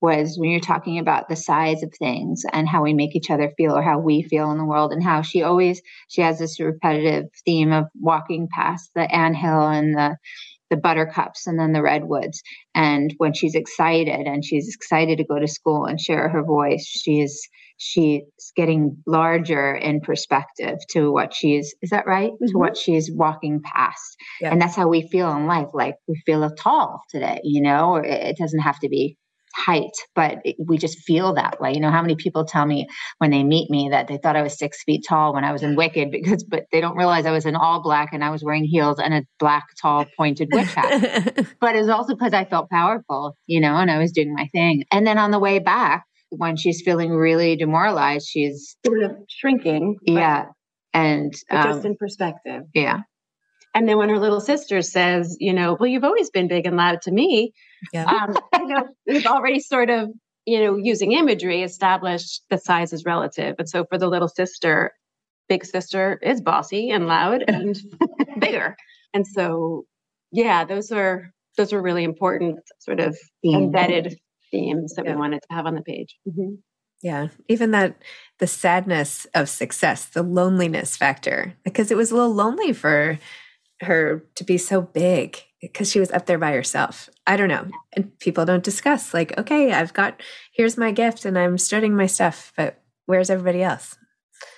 was 0.00 0.36
when 0.38 0.50
you're 0.50 0.60
talking 0.60 0.98
about 0.98 1.28
the 1.28 1.36
size 1.36 1.82
of 1.82 1.92
things 1.98 2.44
and 2.52 2.68
how 2.68 2.82
we 2.82 2.94
make 2.94 3.16
each 3.16 3.30
other 3.30 3.52
feel 3.56 3.76
or 3.76 3.82
how 3.82 3.98
we 3.98 4.22
feel 4.22 4.50
in 4.52 4.58
the 4.58 4.64
world 4.64 4.92
and 4.92 5.02
how 5.02 5.22
she 5.22 5.42
always 5.42 5.82
she 6.08 6.20
has 6.20 6.38
this 6.38 6.60
repetitive 6.60 7.24
theme 7.44 7.72
of 7.72 7.86
walking 8.00 8.48
past 8.54 8.90
the 8.94 9.12
anthill 9.12 9.66
and 9.68 9.96
the 9.96 10.16
the 10.70 10.76
buttercups 10.76 11.46
and 11.46 11.58
then 11.58 11.72
the 11.72 11.82
redwoods 11.82 12.42
and 12.74 13.14
when 13.16 13.32
she's 13.32 13.54
excited 13.54 14.26
and 14.26 14.44
she's 14.44 14.72
excited 14.72 15.18
to 15.18 15.24
go 15.24 15.38
to 15.38 15.48
school 15.48 15.86
and 15.86 16.00
share 16.00 16.28
her 16.28 16.44
voice 16.44 16.86
she 16.86 17.20
is 17.20 17.48
she's 17.78 18.22
getting 18.56 18.96
larger 19.06 19.74
in 19.74 20.00
perspective 20.00 20.78
to 20.90 21.10
what 21.10 21.32
she's 21.32 21.74
is 21.82 21.90
that 21.90 22.06
right? 22.06 22.32
Mm-hmm. 22.32 22.46
to 22.46 22.58
what 22.58 22.76
she's 22.76 23.10
walking 23.10 23.60
past. 23.62 24.16
Yeah. 24.40 24.50
and 24.52 24.60
that's 24.60 24.76
how 24.76 24.88
we 24.88 25.08
feel 25.08 25.30
in 25.36 25.46
life. 25.46 25.68
Like 25.72 25.96
we 26.06 26.20
feel 26.26 26.48
tall 26.50 27.02
today 27.10 27.40
you 27.44 27.62
know? 27.62 27.96
It 27.96 28.36
doesn't 28.36 28.60
have 28.60 28.78
to 28.80 28.88
be 28.88 29.16
height 29.54 29.90
but 30.14 30.38
it, 30.44 30.56
we 30.58 30.78
just 30.78 30.98
feel 31.00 31.34
that 31.34 31.60
way. 31.60 31.72
You 31.72 31.80
know 31.80 31.90
how 31.90 32.02
many 32.02 32.14
people 32.16 32.44
tell 32.44 32.66
me 32.66 32.86
when 33.18 33.30
they 33.30 33.42
meet 33.42 33.70
me 33.70 33.88
that 33.90 34.06
they 34.08 34.18
thought 34.18 34.36
i 34.36 34.42
was 34.42 34.58
six 34.58 34.82
feet 34.84 35.04
tall 35.08 35.34
when 35.34 35.44
i 35.44 35.52
was 35.52 35.62
in 35.62 35.74
wicked 35.74 36.10
because 36.10 36.44
but 36.44 36.64
they 36.70 36.80
don't 36.80 36.96
realize 36.96 37.26
i 37.26 37.30
was 37.30 37.46
in 37.46 37.56
all 37.56 37.82
black 37.82 38.10
and 38.12 38.22
i 38.22 38.30
was 38.30 38.44
wearing 38.44 38.64
heels 38.64 38.98
and 38.98 39.14
a 39.14 39.22
black 39.38 39.64
tall 39.80 40.06
pointed 40.16 40.48
witch 40.52 40.66
hat 40.74 41.46
but 41.60 41.74
it's 41.76 41.88
also 41.88 42.14
because 42.14 42.32
i 42.32 42.44
felt 42.44 42.68
powerful 42.70 43.36
you 43.46 43.60
know 43.60 43.74
and 43.76 43.90
i 43.90 43.98
was 43.98 44.12
doing 44.12 44.34
my 44.34 44.46
thing. 44.52 44.84
And 44.90 45.06
then 45.06 45.18
on 45.18 45.30
the 45.30 45.38
way 45.38 45.58
back 45.58 46.04
when 46.30 46.56
she's 46.56 46.82
feeling 46.84 47.10
really 47.10 47.56
demoralized, 47.56 48.26
she's 48.28 48.76
sort 48.84 49.02
of 49.02 49.12
shrinking. 49.28 49.96
Yeah. 50.02 50.46
And 50.94 51.32
um, 51.50 51.64
just 51.64 51.84
in 51.84 51.96
perspective. 51.96 52.62
Yeah. 52.74 53.00
And 53.74 53.88
then 53.88 53.98
when 53.98 54.08
her 54.08 54.18
little 54.18 54.40
sister 54.40 54.82
says, 54.82 55.36
you 55.38 55.52
know, 55.52 55.76
well, 55.78 55.88
you've 55.88 56.04
always 56.04 56.30
been 56.30 56.48
big 56.48 56.66
and 56.66 56.76
loud 56.76 57.02
to 57.02 57.12
me, 57.12 57.52
yeah. 57.92 58.04
um, 58.04 58.36
you 58.54 58.66
know, 58.66 58.88
we've 59.06 59.26
already 59.26 59.60
sort 59.60 59.90
of, 59.90 60.08
you 60.46 60.60
know, 60.60 60.76
using 60.76 61.12
imagery 61.12 61.62
established 61.62 62.42
the 62.50 62.58
size 62.58 62.92
is 62.92 63.04
relative. 63.04 63.54
And 63.58 63.68
so 63.68 63.84
for 63.88 63.98
the 63.98 64.08
little 64.08 64.28
sister, 64.28 64.92
big 65.48 65.64
sister 65.64 66.18
is 66.22 66.40
bossy 66.40 66.90
and 66.90 67.06
loud 67.06 67.44
and 67.48 67.78
bigger. 68.38 68.76
And 69.14 69.26
so, 69.26 69.84
yeah, 70.32 70.64
those 70.64 70.90
are 70.90 71.30
those 71.56 71.72
are 71.72 71.82
really 71.82 72.04
important 72.04 72.60
sort 72.78 73.00
of 73.00 73.16
embedded 73.44 74.16
themes 74.50 74.94
that 74.94 75.04
yeah. 75.04 75.12
we 75.12 75.18
wanted 75.18 75.42
to 75.42 75.54
have 75.54 75.66
on 75.66 75.74
the 75.74 75.82
page. 75.82 76.16
Mm-hmm. 76.28 76.54
Yeah. 77.02 77.28
Even 77.48 77.70
that, 77.70 78.02
the 78.38 78.46
sadness 78.46 79.26
of 79.34 79.48
success, 79.48 80.06
the 80.06 80.22
loneliness 80.22 80.96
factor, 80.96 81.54
because 81.64 81.90
it 81.90 81.96
was 81.96 82.10
a 82.10 82.14
little 82.14 82.34
lonely 82.34 82.72
for 82.72 83.18
her 83.80 84.24
to 84.34 84.44
be 84.44 84.58
so 84.58 84.82
big 84.82 85.38
because 85.60 85.90
she 85.90 86.00
was 86.00 86.10
up 86.10 86.26
there 86.26 86.38
by 86.38 86.52
herself. 86.52 87.08
I 87.26 87.36
don't 87.36 87.48
know. 87.48 87.66
And 87.92 88.18
people 88.18 88.44
don't 88.44 88.64
discuss, 88.64 89.14
like, 89.14 89.36
okay, 89.38 89.72
I've 89.72 89.94
got, 89.94 90.20
here's 90.52 90.76
my 90.76 90.90
gift 90.90 91.24
and 91.24 91.38
I'm 91.38 91.58
studying 91.58 91.96
my 91.96 92.06
stuff, 92.06 92.52
but 92.56 92.80
where's 93.06 93.30
everybody 93.30 93.62
else? 93.62 93.96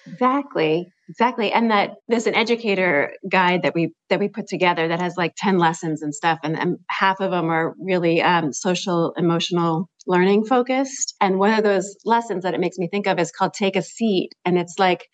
Exactly. 0.07 0.93
Exactly. 1.09 1.53
And 1.53 1.71
that 1.71 1.97
there's 2.07 2.27
an 2.27 2.37
educator 2.37 3.13
guide 3.29 3.63
that 3.63 3.75
we 3.75 3.93
that 4.11 4.21
we 4.21 4.29
put 4.29 4.47
together 4.47 4.87
that 4.89 5.01
has 5.01 5.17
like 5.17 5.33
10 5.37 5.59
lessons 5.59 6.03
and 6.03 6.15
stuff. 6.15 6.39
And, 6.45 6.57
and 6.57 6.79
half 6.89 7.21
of 7.21 7.33
them 7.33 7.47
are 7.47 7.75
really 7.81 8.23
um, 8.23 8.53
social 8.53 9.13
emotional 9.17 9.89
learning 10.07 10.45
focused. 10.45 11.15
And 11.21 11.39
one 11.39 11.53
of 11.53 11.65
those 11.65 11.97
lessons 12.05 12.45
that 12.45 12.55
it 12.55 12.61
makes 12.61 12.79
me 12.79 12.89
think 12.89 13.07
of 13.07 13.19
is 13.19 13.33
called 13.33 13.55
take 13.55 13.77
a 13.77 13.83
seat. 13.83 14.31
And 14.45 14.57
it's 14.57 14.75
like, 14.79 15.07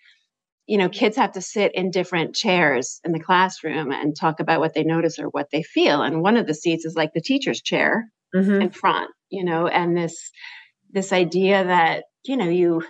you 0.66 0.76
know, 0.76 0.88
kids 0.88 1.16
have 1.16 1.32
to 1.32 1.40
sit 1.40 1.72
in 1.74 1.90
different 1.90 2.34
chairs 2.34 3.00
in 3.04 3.12
the 3.12 3.20
classroom 3.20 3.90
and 3.90 4.14
talk 4.14 4.38
about 4.38 4.60
what 4.60 4.74
they 4.74 4.84
notice 4.84 5.18
or 5.18 5.28
what 5.28 5.46
they 5.50 5.62
feel. 5.62 6.02
And 6.02 6.22
one 6.22 6.36
of 6.36 6.46
the 6.46 6.54
seats 6.54 6.84
is 6.84 6.94
like 6.94 7.12
the 7.14 7.22
teacher's 7.22 7.62
chair 7.62 8.04
mm-hmm. 8.34 8.62
in 8.62 8.70
front, 8.70 9.10
you 9.30 9.44
know, 9.44 9.66
and 9.66 9.96
this 9.96 10.30
this 10.90 11.12
idea 11.12 11.64
that, 11.64 12.04
you 12.24 12.36
know, 12.36 12.48
you 12.48 12.82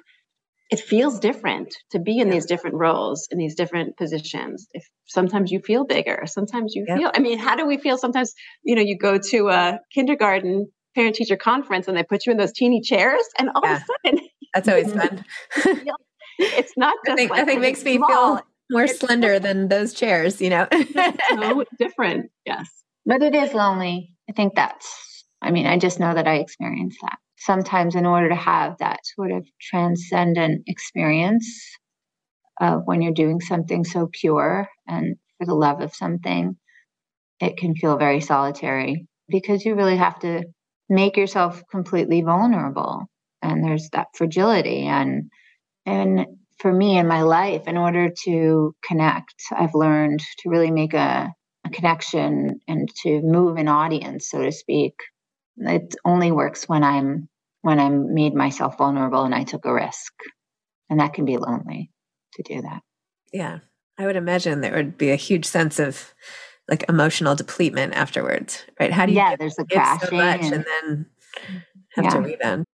it 0.71 0.81
feels 0.81 1.21
different 1.21 1.73
to 1.93 1.99
be 1.99 2.19
in 2.19 2.29
these 2.29 2.47
different 2.47 2.77
roles 2.77 3.29
in 3.31 3.39
these 3.39 3.55
different 3.55 3.97
positions 3.97 4.67
if 4.73 4.85
sometimes 5.07 5.51
you 5.51 5.61
feel 5.61 5.85
bigger 5.85 6.23
sometimes 6.27 6.75
you 6.75 6.85
feel 6.87 7.11
i 7.15 7.19
mean 7.19 7.39
how 7.39 7.55
do 7.55 7.67
we 7.67 7.77
feel 7.77 7.97
sometimes 7.97 8.35
you 8.65 8.75
know 8.75 8.83
you 8.83 8.97
go 8.99 9.19
to 9.19 9.49
a 9.49 9.79
kindergarten 9.93 10.67
parent 10.95 11.15
teacher 11.15 11.37
conference 11.37 11.89
and 11.89 11.97
they 11.97 12.03
put 12.03 12.27
you 12.27 12.33
in 12.33 12.39
those 12.39 12.53
teeny 12.53 12.81
chairs 12.81 13.23
and 13.39 13.51
all 13.55 13.63
yeah. 13.65 13.77
of 13.77 13.83
a 13.83 13.85
sudden 14.09 14.29
that's 14.55 14.69
always 14.69 14.93
fun. 14.95 15.25
it's 16.39 16.77
not 16.77 16.95
just 17.05 17.13
I 17.13 17.17
think, 17.17 17.31
like 17.31 17.41
I 17.41 17.45
think 17.45 17.61
makes 17.61 17.85
me 17.85 17.99
feel 17.99 18.41
more 18.71 18.85
it's 18.85 18.99
slender 18.99 19.39
than 19.39 19.69
those 19.69 19.93
chairs 19.93 20.41
you 20.41 20.51
know? 20.51 20.67
So 21.31 21.65
different 21.79 22.31
yes. 22.45 22.69
But 23.09 23.23
it 23.23 23.37
is 23.37 23.55
lonely. 23.55 24.13
I 24.29 24.33
think 24.33 24.55
that's 24.57 25.25
i 25.43 25.51
mean 25.51 25.67
i 25.67 25.79
just 25.79 26.01
know 26.01 26.15
that 26.15 26.27
i 26.27 26.37
experienced 26.37 26.99
that 27.03 27.19
sometimes 27.38 27.95
in 27.95 28.07
order 28.07 28.28
to 28.28 28.35
have 28.35 28.78
that 28.78 29.00
sort 29.14 29.33
of 29.33 29.47
transcendent 29.61 30.62
experience 30.66 31.47
uh, 32.61 32.76
when 32.76 33.02
you're 33.02 33.12
doing 33.12 33.40
something 33.40 33.85
so 33.85 34.09
pure 34.12 34.69
and 34.88 35.16
for 35.38 35.47
the 35.47 35.55
love 35.55 35.81
of 35.81 35.95
something 35.95 36.57
it 37.40 37.57
can 37.57 37.75
feel 37.75 37.99
very 37.99 38.21
solitary 38.21 39.07
because 39.28 39.64
you 39.64 39.75
really 39.75 39.97
have 39.97 40.19
to 40.19 40.45
make 40.88 41.16
yourself 41.16 41.62
completely 41.71 42.23
vulnerable 42.23 43.05
and 43.43 43.62
there's 43.62 43.88
that 43.90 44.09
fragility. 44.14 44.87
And 44.87 45.31
and 45.85 46.26
for 46.59 46.73
me 46.73 46.99
in 46.99 47.07
my 47.07 47.23
life 47.23 47.69
in 47.69 47.76
order 47.76 48.11
to 48.25 48.75
connect 48.83 49.35
i've 49.52 49.75
learned 49.75 50.21
to 50.38 50.49
really 50.49 50.71
make 50.71 50.95
a, 50.95 51.31
a 51.64 51.71
connection 51.71 52.59
and 52.66 52.88
to 53.02 53.21
move 53.23 53.57
an 53.57 53.69
audience 53.69 54.31
so 54.31 54.43
to 54.43 54.50
speak 54.50 54.95
it 55.59 55.95
only 56.05 56.33
works 56.33 56.69
when 56.69 56.85
i'm 56.85 57.29
when 57.63 57.81
i 57.81 57.89
made 57.89 58.35
myself 58.35 58.79
vulnerable 58.79 59.23
and 59.23 59.35
i 59.35 59.45
took 59.45 59.65
a 59.65 59.73
risk. 59.73 60.13
And 60.89 61.01
that 61.01 61.15
can 61.15 61.25
be 61.25 61.37
lonely 61.37 61.91
to 62.35 62.43
do 62.43 62.63
that. 62.63 62.81
Yeah. 63.33 63.59
I 63.99 64.07
would 64.07 64.15
imagine 64.15 64.61
there 64.61 64.77
would 64.77 64.97
be 64.97 65.11
a 65.11 65.17
huge 65.17 65.45
sense 65.45 65.81
of 65.81 66.15
like 66.69 66.85
emotional 66.89 67.35
depletion 67.35 67.93
afterwards 67.93 68.65
right? 68.79 68.93
How 68.93 69.07
do 69.07 69.13
you 69.13 69.19
yeah 69.19 69.37
there's 69.37 69.59
a 69.59 69.65
crashing 69.65 70.09
so 70.09 70.17
and, 70.19 70.55
and, 70.55 70.65
then 70.65 71.07
have 71.91 72.05
yeah. 72.05 72.11
to 72.11 72.21
rebound 72.21 72.65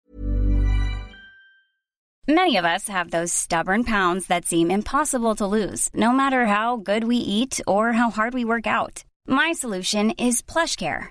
many 2.26 2.56
of 2.56 2.64
us 2.64 2.88
have 2.88 3.10
those 3.10 3.32
stubborn 3.32 3.84
pounds 3.84 4.26
that 4.26 4.46
seem 4.46 4.70
impossible 4.70 5.34
to 5.34 5.46
lose 5.46 5.90
no 5.94 6.12
matter 6.12 6.46
how 6.46 6.76
good 6.76 7.04
we 7.04 7.16
eat 7.16 7.60
or 7.66 7.92
how 7.92 8.10
hard 8.10 8.32
we 8.32 8.44
work 8.44 8.66
out. 8.66 9.04
My 9.26 9.52
solution 9.52 10.12
is 10.12 10.40
PlushCare 10.40 11.10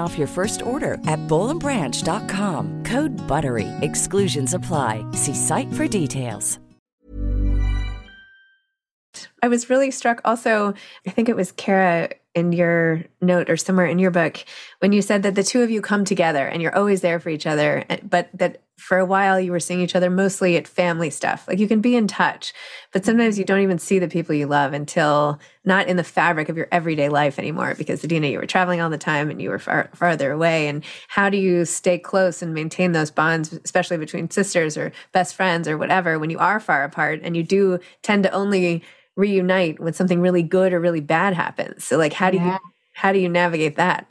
off 0.00 0.16
your 0.16 0.28
first 0.28 0.62
order 0.62 0.94
at 1.08 1.20
bowlandbranch.com. 1.26 2.84
Code 2.84 3.10
BUTTERY. 3.26 3.68
Exclusions 3.80 4.54
apply. 4.54 5.04
See 5.10 5.34
site 5.34 5.72
for 5.72 5.88
details. 5.88 6.60
I 9.42 9.48
was 9.48 9.70
really 9.70 9.90
struck 9.90 10.20
also, 10.24 10.74
I 11.06 11.10
think 11.10 11.28
it 11.28 11.36
was 11.36 11.52
Cara 11.52 12.10
in 12.34 12.52
your 12.52 13.04
note 13.20 13.50
or 13.50 13.56
somewhere 13.56 13.86
in 13.86 13.98
your 13.98 14.12
book 14.12 14.44
when 14.78 14.92
you 14.92 15.02
said 15.02 15.24
that 15.24 15.34
the 15.34 15.42
two 15.42 15.62
of 15.62 15.70
you 15.70 15.80
come 15.80 16.04
together 16.04 16.46
and 16.46 16.62
you're 16.62 16.76
always 16.76 17.00
there 17.00 17.18
for 17.18 17.28
each 17.28 17.46
other, 17.46 17.84
but 18.08 18.28
that 18.34 18.62
for 18.80 18.98
a 18.98 19.04
while 19.04 19.38
you 19.38 19.52
were 19.52 19.60
seeing 19.60 19.80
each 19.80 19.94
other 19.94 20.08
mostly 20.08 20.56
at 20.56 20.66
family 20.66 21.10
stuff. 21.10 21.46
Like 21.46 21.58
you 21.58 21.68
can 21.68 21.82
be 21.82 21.94
in 21.94 22.08
touch, 22.08 22.54
but 22.92 23.04
sometimes 23.04 23.38
you 23.38 23.44
don't 23.44 23.60
even 23.60 23.78
see 23.78 23.98
the 23.98 24.08
people 24.08 24.34
you 24.34 24.46
love 24.46 24.72
until 24.72 25.38
not 25.64 25.86
in 25.86 25.98
the 25.98 26.04
fabric 26.04 26.48
of 26.48 26.56
your 26.56 26.66
everyday 26.72 27.10
life 27.10 27.38
anymore 27.38 27.74
because 27.76 28.02
Idina, 28.02 28.28
you 28.28 28.38
were 28.38 28.46
traveling 28.46 28.80
all 28.80 28.88
the 28.88 28.96
time 28.96 29.30
and 29.30 29.40
you 29.40 29.50
were 29.50 29.58
far 29.58 29.90
farther 29.94 30.32
away. 30.32 30.66
And 30.66 30.82
how 31.08 31.28
do 31.28 31.36
you 31.36 31.66
stay 31.66 31.98
close 31.98 32.40
and 32.40 32.54
maintain 32.54 32.92
those 32.92 33.10
bonds, 33.10 33.52
especially 33.64 33.98
between 33.98 34.30
sisters 34.30 34.78
or 34.78 34.92
best 35.12 35.34
friends 35.34 35.68
or 35.68 35.76
whatever, 35.76 36.18
when 36.18 36.30
you 36.30 36.38
are 36.38 36.58
far 36.58 36.82
apart 36.82 37.20
and 37.22 37.36
you 37.36 37.42
do 37.42 37.78
tend 38.02 38.22
to 38.22 38.32
only 38.32 38.82
reunite 39.14 39.78
when 39.78 39.92
something 39.92 40.20
really 40.20 40.42
good 40.42 40.72
or 40.72 40.80
really 40.80 41.02
bad 41.02 41.34
happens. 41.34 41.84
So 41.84 41.98
like 41.98 42.14
how 42.14 42.30
do 42.30 42.38
yeah. 42.38 42.54
you 42.54 42.58
how 42.94 43.12
do 43.12 43.18
you 43.18 43.28
navigate 43.28 43.76
that? 43.76 44.06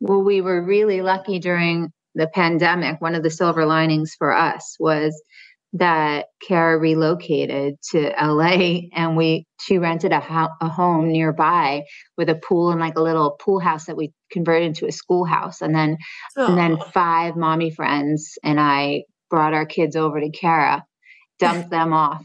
Well, 0.00 0.22
we 0.22 0.40
were 0.40 0.62
really 0.62 1.02
lucky 1.02 1.38
during 1.38 1.92
the 2.14 2.28
pandemic. 2.28 3.00
One 3.00 3.14
of 3.14 3.22
the 3.22 3.30
silver 3.30 3.66
linings 3.66 4.14
for 4.18 4.32
us 4.32 4.76
was 4.78 5.20
that 5.72 6.26
Cara 6.46 6.78
relocated 6.78 7.76
to 7.90 8.12
LA 8.20 8.80
and 8.92 9.16
we 9.16 9.46
she 9.60 9.78
rented 9.78 10.12
a, 10.12 10.20
ho- 10.20 10.48
a 10.60 10.68
home 10.68 11.12
nearby 11.12 11.84
with 12.16 12.28
a 12.28 12.34
pool 12.34 12.70
and 12.70 12.80
like 12.80 12.96
a 12.96 13.02
little 13.02 13.32
pool 13.32 13.60
house 13.60 13.84
that 13.84 13.96
we 13.96 14.12
converted 14.32 14.68
into 14.68 14.86
a 14.86 14.92
schoolhouse 14.92 15.60
and 15.60 15.74
then 15.74 15.96
oh. 16.36 16.46
and 16.46 16.58
then 16.58 16.78
five 16.92 17.36
mommy 17.36 17.70
friends 17.70 18.36
and 18.42 18.58
I 18.58 19.04
brought 19.28 19.54
our 19.54 19.66
kids 19.66 19.94
over 19.94 20.20
to 20.20 20.30
Cara 20.30 20.84
dumped 21.38 21.70
them 21.70 21.92
off 21.92 22.24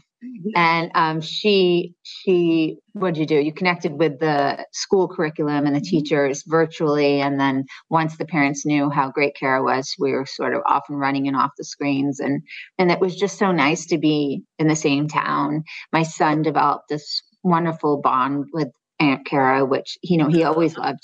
and 0.54 0.90
um, 0.94 1.20
she 1.20 1.94
she 2.02 2.78
what 2.92 3.14
did 3.14 3.20
you 3.20 3.26
do? 3.26 3.44
You 3.44 3.52
connected 3.52 3.92
with 3.92 4.18
the 4.18 4.64
school 4.72 5.08
curriculum 5.08 5.66
and 5.66 5.74
the 5.74 5.80
mm-hmm. 5.80 5.98
teachers 5.98 6.42
virtually 6.46 7.20
and 7.20 7.38
then 7.38 7.64
once 7.90 8.16
the 8.16 8.24
parents 8.24 8.64
knew 8.64 8.90
how 8.90 9.10
great 9.10 9.34
cara 9.36 9.62
was 9.62 9.94
we 9.98 10.12
were 10.12 10.26
sort 10.26 10.54
of 10.54 10.62
off 10.66 10.84
and 10.88 10.98
running 10.98 11.28
and 11.28 11.36
off 11.36 11.50
the 11.58 11.64
screens 11.64 12.20
and 12.20 12.42
and 12.78 12.90
it 12.90 13.00
was 13.00 13.16
just 13.16 13.38
so 13.38 13.52
nice 13.52 13.86
to 13.86 13.98
be 13.98 14.42
in 14.58 14.68
the 14.68 14.76
same 14.76 15.08
town. 15.08 15.64
My 15.92 16.02
son 16.02 16.42
developed 16.42 16.88
this 16.88 17.22
wonderful 17.42 18.00
bond 18.00 18.46
with 18.52 18.68
aunt 18.98 19.26
cara 19.26 19.64
which 19.64 19.98
you 20.02 20.18
know 20.18 20.28
he 20.28 20.44
always 20.44 20.76
loved 20.76 21.02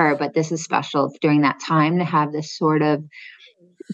her, 0.00 0.16
but 0.16 0.34
this 0.34 0.50
is 0.50 0.64
special 0.64 1.14
during 1.20 1.42
that 1.42 1.60
time 1.60 1.98
to 1.98 2.04
have 2.04 2.32
this 2.32 2.56
sort 2.56 2.82
of 2.82 3.04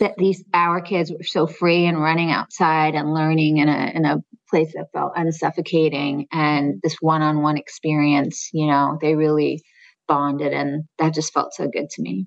that 0.00 0.14
these 0.16 0.44
our 0.52 0.80
kids 0.80 1.10
were 1.10 1.24
so 1.24 1.46
free 1.46 1.86
and 1.86 2.00
running 2.00 2.30
outside 2.30 2.94
and 2.94 3.12
learning 3.12 3.58
in 3.58 3.68
a 3.68 3.92
in 3.94 4.04
a 4.04 4.18
place 4.50 4.72
that 4.74 4.86
felt 4.92 5.12
unsuffocating 5.16 6.26
and 6.30 6.80
this 6.82 6.96
one-on-one 7.00 7.56
experience 7.56 8.50
you 8.52 8.66
know 8.66 8.98
they 9.00 9.14
really 9.14 9.62
bonded 10.06 10.52
and 10.52 10.84
that 10.98 11.14
just 11.14 11.32
felt 11.32 11.52
so 11.52 11.66
good 11.68 11.90
to 11.90 12.02
me. 12.02 12.26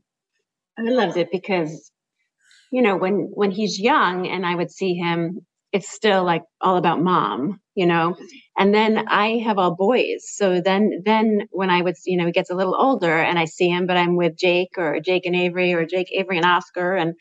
I 0.77 0.83
loved 0.83 1.17
it 1.17 1.29
because 1.31 1.91
you 2.71 2.81
know 2.81 2.97
when 2.97 3.29
when 3.33 3.51
he's 3.51 3.79
young 3.79 4.27
and 4.27 4.45
i 4.45 4.53
would 4.55 4.71
see 4.71 4.93
him 4.93 5.39
it's 5.71 5.89
still 5.89 6.23
like 6.23 6.43
all 6.61 6.77
about 6.77 7.01
mom 7.01 7.59
you 7.75 7.85
know? 7.85 8.17
And 8.57 8.73
then 8.73 9.07
i 9.07 9.37
have 9.45 9.57
all 9.57 9.75
boys 9.75 10.25
so 10.25 10.61
then 10.61 11.01
then 11.05 11.47
when 11.51 11.69
i 11.69 11.81
would 11.81 11.95
you 12.05 12.17
know 12.17 12.25
he 12.25 12.31
gets 12.31 12.49
a 12.49 12.55
little 12.55 12.75
older 12.75 13.17
and 13.17 13.39
i 13.39 13.45
see 13.45 13.69
him 13.69 13.87
but 13.87 13.97
i'm 13.97 14.15
with 14.17 14.37
jake 14.37 14.77
or 14.77 14.99
jake 14.99 15.25
and 15.25 15.35
avery 15.35 15.73
or 15.73 15.85
jake 15.85 16.11
avery 16.11 16.37
and 16.37 16.45
oscar 16.45 16.95
and 16.95 17.13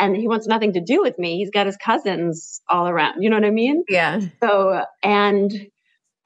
and 0.00 0.16
he 0.16 0.26
wants 0.26 0.46
nothing 0.46 0.72
to 0.72 0.80
do 0.80 1.00
with 1.00 1.18
me 1.18 1.36
he's 1.36 1.50
got 1.50 1.66
his 1.66 1.76
cousins 1.76 2.60
all 2.68 2.88
around 2.88 3.22
you 3.22 3.30
know 3.30 3.36
what 3.36 3.44
i 3.44 3.50
mean 3.50 3.84
yeah 3.88 4.20
so 4.42 4.84
and 5.02 5.52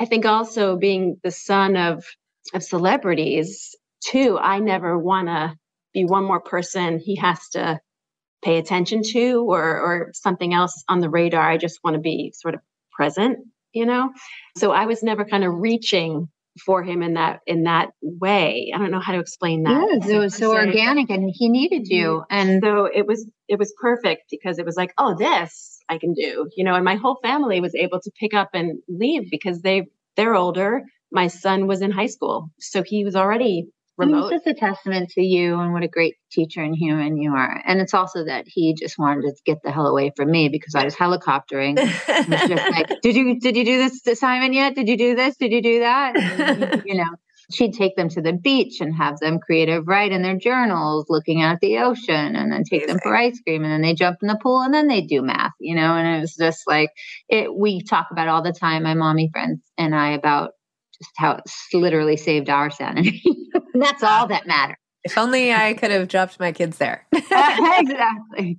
i 0.01 0.05
think 0.05 0.25
also 0.25 0.77
being 0.77 1.19
the 1.23 1.31
son 1.31 1.77
of 1.77 2.05
of 2.55 2.63
celebrities 2.63 3.75
too 4.05 4.39
i 4.41 4.59
never 4.59 4.99
want 4.99 5.29
to 5.29 5.55
be 5.93 6.05
one 6.05 6.25
more 6.25 6.41
person 6.41 6.99
he 6.99 7.17
has 7.17 7.49
to 7.51 7.81
pay 8.45 8.59
attention 8.59 9.01
to 9.03 9.47
or 9.49 9.63
or 9.63 10.11
something 10.13 10.53
else 10.55 10.85
on 10.89 11.01
the 11.01 11.09
radar. 11.09 11.51
I 11.51 11.57
just 11.57 11.81
want 11.83 11.95
to 11.95 12.01
be 12.01 12.33
sort 12.37 12.55
of 12.55 12.61
present, 12.93 13.39
you 13.73 13.87
know? 13.87 14.13
So 14.59 14.71
I 14.71 14.87
was 14.87 15.03
never 15.03 15.25
kind 15.25 15.43
of 15.43 15.55
reaching 15.55 16.29
for 16.65 16.83
him 16.83 17.03
in 17.03 17.15
that 17.15 17.41
in 17.47 17.65
that 17.65 17.91
way. 18.03 18.73
I 18.75 18.79
don't 18.79 18.91
know 18.91 19.01
how 19.01 19.13
to 19.13 19.19
explain 19.19 19.65
that. 19.65 19.99
Yes, 20.01 20.09
it 20.09 20.19
was 20.19 20.37
so 20.37 20.53
organic 20.55 21.11
and 21.11 21.31
he 21.33 21.49
needed 21.49 21.89
you. 21.89 22.25
Mm-hmm. 22.31 22.37
And 22.37 22.63
so 22.63 22.87
it 22.87 23.07
was 23.07 23.29
it 23.49 23.59
was 23.59 23.73
perfect 23.81 24.25
because 24.31 24.59
it 24.59 24.65
was 24.65 24.77
like, 24.77 24.93
oh, 24.99 25.17
this 25.17 25.81
I 25.89 25.99
can 25.99 26.15
do, 26.15 26.49
you 26.57 26.65
know, 26.65 26.75
and 26.75 26.85
my 26.85 26.95
whole 26.97 27.19
family 27.23 27.61
was 27.61 27.75
able 27.75 28.01
to 28.01 28.11
pick 28.19 28.35
up 28.35 28.51
and 28.55 28.79
leave 28.89 29.31
because 29.31 29.63
they 29.63 29.87
they're 30.17 30.35
older. 30.35 30.83
My 31.11 31.27
son 31.29 31.67
was 31.67 31.81
in 31.81 31.91
high 31.91 32.07
school. 32.07 32.51
So 32.59 32.83
he 32.83 33.05
was 33.05 33.17
already 33.17 33.69
remote. 33.97 34.33
It's 34.33 34.45
just 34.45 34.47
a 34.47 34.55
testament 34.55 35.11
to 35.11 35.23
you 35.23 35.59
and 35.61 35.73
what 35.73 35.83
a 35.83 35.89
great 35.89 36.17
teacher 36.31 36.63
and 36.63 36.75
human 36.75 37.17
you 37.17 37.33
are. 37.33 37.63
And 37.67 37.81
it's 37.81 37.95
also 37.95 38.25
that 38.25 38.45
he 38.47 38.75
just 38.75 38.99
wanted 38.99 39.23
to 39.23 39.35
get 39.45 39.63
the 39.63 39.71
hell 39.71 39.87
away 39.87 40.13
from 40.17 40.31
me 40.31 40.49
because 40.49 40.75
I 40.75 40.85
was 40.85 40.95
helicoptering. 40.95 41.77
was 41.77 42.49
just 42.49 42.71
like, 42.71 42.89
did 43.03 43.17
you 43.17 43.39
did 43.39 43.57
you 43.57 43.65
do 43.65 43.79
this 43.79 44.07
assignment 44.07 44.55
yet? 44.55 44.75
Did 44.75 44.89
you 44.89 44.97
do 44.97 45.15
this? 45.15 45.37
Did 45.37 45.53
you 45.53 45.63
do 45.63 45.81
that? 45.81 46.17
And, 46.17 46.83
you 46.87 46.95
know, 46.97 47.05
she'd 47.53 47.75
take 47.75 47.97
them 47.97 48.09
to 48.11 48.23
the 48.23 48.33
beach 48.33 48.81
and 48.81 48.95
have 48.95 49.19
them 49.19 49.39
creative 49.39 49.87
write 49.87 50.13
in 50.13 50.23
their 50.23 50.37
journals, 50.37 51.07
looking 51.09 51.43
at 51.43 51.61
the 51.61 51.79
ocean, 51.79 52.37
and 52.37 52.53
then 52.53 52.65
take 52.65 52.87
them 52.87 52.99
for 53.03 53.15
ice 53.15 53.41
cream, 53.41 53.65
and 53.65 53.73
then 53.73 53.83
they 53.83 53.95
jump 53.95 54.19
in 54.23 54.29
the 54.29 54.39
pool, 54.43 54.61
and 54.61 54.75
then 54.75 54.89
they 54.89 55.03
do 55.03 55.23
math. 55.23 55.53
You 55.61 55.77
know, 55.77 55.95
and 55.95 56.17
it 56.17 56.21
was 56.21 56.35
just 56.35 56.63
like 56.67 56.91
it. 57.29 57.55
We 57.55 57.83
talk 57.83 58.09
about 58.11 58.29
all 58.29 58.43
the 58.43 58.53
time, 58.53 58.83
my 58.83 58.95
mommy 58.95 59.31
friends 59.33 59.61
and 59.79 59.95
I, 59.95 60.11
about 60.11 60.53
just 60.99 61.13
how 61.17 61.33
it's 61.37 61.69
literally 61.73 62.17
saved 62.17 62.49
our 62.49 62.71
sanity. 62.71 63.23
and 63.75 63.83
that's 63.83 64.03
all 64.03 64.27
that 64.29 64.47
matters. 64.47 64.77
If 65.05 65.19
only 65.19 65.53
I 65.53 65.75
could 65.75 65.91
have 65.91 66.09
dropped 66.09 66.41
my 66.41 66.51
kids 66.51 66.79
there. 66.79 67.07
exactly. 67.13 68.59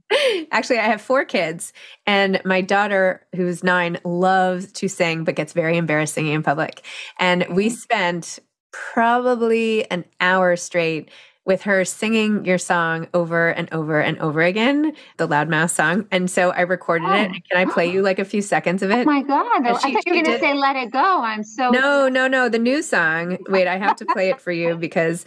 Actually, 0.52 0.78
I 0.78 0.84
have 0.84 1.02
four 1.02 1.26
kids, 1.26 1.74
and 2.06 2.40
my 2.46 2.62
daughter, 2.62 3.26
who's 3.36 3.64
nine, 3.64 3.98
loves 4.06 4.72
to 4.74 4.88
sing 4.88 5.24
but 5.24 5.36
gets 5.36 5.54
very 5.54 5.76
embarrassed 5.76 6.14
singing 6.14 6.34
in 6.34 6.44
public. 6.44 6.86
And 7.20 7.48
we 7.50 7.70
mm. 7.70 7.72
spent 7.72 8.40
probably 8.72 9.90
an 9.90 10.06
hour 10.20 10.56
straight 10.56 11.10
with 11.46 11.62
her 11.62 11.86
singing 11.86 12.44
your 12.44 12.58
song 12.58 13.08
over 13.14 13.50
and 13.50 13.72
over 13.72 14.02
and 14.02 14.18
over 14.20 14.42
again, 14.42 14.94
the 15.18 15.28
Loud 15.28 15.48
Mouse 15.48 15.74
song. 15.74 16.08
And 16.12 16.30
so 16.30 16.50
I 16.52 16.62
recorded 16.62 17.08
oh. 17.08 17.14
it. 17.14 17.32
Can 17.50 17.58
I 17.58 17.72
play 17.72 17.92
you 17.92 18.02
like 18.02 18.18
a 18.18 18.26
few 18.26 18.42
seconds 18.42 18.82
of 18.82 18.90
it? 18.90 19.02
Oh 19.08 19.12
my 19.12 19.22
God. 19.22 19.66
I 19.66 19.74
thought 19.74 20.06
you 20.06 20.16
were 20.16 20.24
going 20.24 20.26
to 20.26 20.40
say 20.40 20.54
Let 20.56 20.76
It 20.76 20.92
Go. 20.92 21.22
I'm 21.22 21.44
so. 21.44 21.70
No, 21.70 22.10
no, 22.10 22.28
no. 22.28 22.50
The 22.50 22.60
new 22.60 22.82
song. 22.82 23.38
Wait, 23.48 23.68
I 23.68 23.78
have 23.78 23.96
to 23.98 24.06
play 24.06 24.30
it 24.30 24.42
for 24.42 24.52
you 24.52 24.76
because 24.80 25.26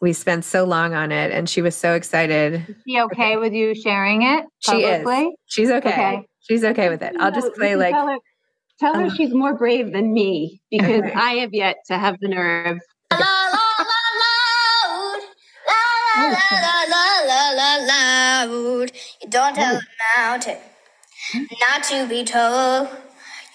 we 0.00 0.12
spent 0.12 0.44
so 0.44 0.64
long 0.64 0.92
on 0.92 1.10
it 1.10 1.32
and 1.32 1.48
she 1.48 1.62
was 1.62 1.74
so 1.74 1.94
excited. 1.94 2.66
Is 2.68 2.76
she 2.86 3.00
okay 3.00 3.36
with 3.38 3.54
you 3.54 3.74
sharing 3.74 4.22
it? 4.22 4.44
Publicly? 4.64 5.14
She 5.46 5.62
is. 5.62 5.68
She's 5.68 5.70
okay. 5.70 5.88
okay. 5.88 6.26
She's 6.40 6.64
okay 6.64 6.90
with 6.90 7.02
it. 7.02 7.16
I'll 7.18 7.32
just 7.32 7.54
play 7.54 7.74
like. 7.74 7.94
Tell 7.94 8.08
her, 8.08 8.18
tell 8.78 8.94
her 8.96 9.04
um, 9.04 9.16
she's 9.16 9.32
more 9.32 9.54
brave 9.54 9.94
than 9.94 10.12
me 10.12 10.60
because 10.70 11.04
okay. 11.04 11.12
I 11.16 11.30
have 11.36 11.54
yet 11.54 11.76
to 11.86 11.96
have 11.96 12.16
the 12.20 12.28
nerve. 12.28 12.80
La 16.16 16.48
la 16.64 16.76
la 16.92 17.06
la 17.30 17.42
la 17.60 17.70
loud. 17.90 18.92
You 19.22 19.28
don't 19.30 19.54
tell 19.54 19.76
a 19.76 19.82
mountain 20.18 20.58
not 21.68 21.82
to 21.84 22.06
be 22.08 22.24
tall. 22.24 22.88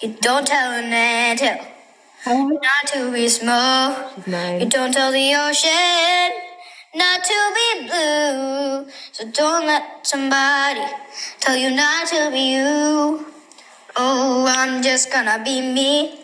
You 0.02 0.16
don't 0.20 0.46
tell 0.46 0.72
an 0.72 0.92
anthill 0.92 1.58
not 2.62 2.86
to 2.92 3.12
be 3.12 3.28
small. 3.28 4.12
You 4.60 4.66
don't 4.68 4.92
tell 4.92 5.12
the 5.12 5.34
ocean 5.36 6.30
not 6.94 7.24
to 7.24 7.38
be 7.58 7.88
blue. 7.88 8.90
So 9.12 9.30
don't 9.30 9.66
let 9.66 10.06
somebody 10.06 10.84
tell 11.40 11.56
you 11.56 11.70
not 11.70 12.08
to 12.08 12.30
be 12.30 12.54
you. 12.56 13.26
Oh, 13.96 14.46
I'm 14.48 14.82
just 14.82 15.10
gonna 15.12 15.42
be 15.44 15.60
me. 15.60 16.20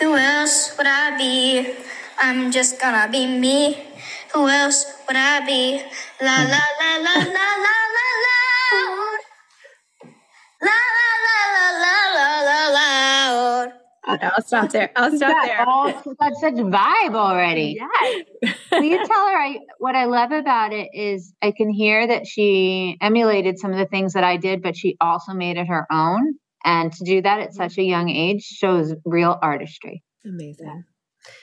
Who 0.00 0.16
else 0.16 0.76
would 0.76 0.86
I 0.86 1.16
be? 1.18 1.74
I'm 2.18 2.50
just 2.50 2.80
gonna 2.80 3.08
be 3.10 3.26
me. 3.26 3.91
Who 4.34 4.48
else 4.48 4.86
would 5.06 5.16
I 5.16 5.44
be? 5.44 5.82
La 6.20 6.36
la 6.36 6.64
la 6.80 6.96
la 6.96 7.14
la 7.14 7.34
la 7.36 7.76
la 7.94 8.06
loud. 8.26 9.18
La 10.62 10.78
la 10.96 11.08
la 11.26 11.38
la 11.54 11.66
la 11.82 11.96
la 12.16 12.30
la 12.48 12.68
loud. 12.72 13.72
I'll 14.04 14.42
stop 14.42 14.70
there. 14.70 14.90
I'll 14.96 15.14
stop 15.14 15.44
there. 15.44 15.68
All, 15.68 15.92
got 15.92 16.34
such 16.40 16.54
vibe 16.54 17.14
already. 17.14 17.78
Yes. 17.78 18.52
Will 18.72 18.82
you 18.82 19.06
tell 19.06 19.26
her 19.26 19.36
I, 19.36 19.58
what 19.78 19.94
I 19.94 20.06
love 20.06 20.32
about 20.32 20.72
it 20.72 20.88
is 20.94 21.34
I 21.42 21.52
can 21.52 21.70
hear 21.70 22.06
that 22.06 22.26
she 22.26 22.96
emulated 23.00 23.58
some 23.58 23.70
of 23.70 23.78
the 23.78 23.86
things 23.86 24.14
that 24.14 24.24
I 24.24 24.38
did, 24.38 24.62
but 24.62 24.76
she 24.76 24.96
also 25.00 25.34
made 25.34 25.56
it 25.58 25.66
her 25.66 25.86
own. 25.90 26.34
And 26.64 26.92
to 26.92 27.04
do 27.04 27.20
that 27.22 27.40
at 27.40 27.54
such 27.54 27.76
a 27.78 27.82
young 27.82 28.08
age 28.08 28.44
shows 28.44 28.94
real 29.04 29.38
artistry. 29.42 30.02
Amazing. 30.24 30.84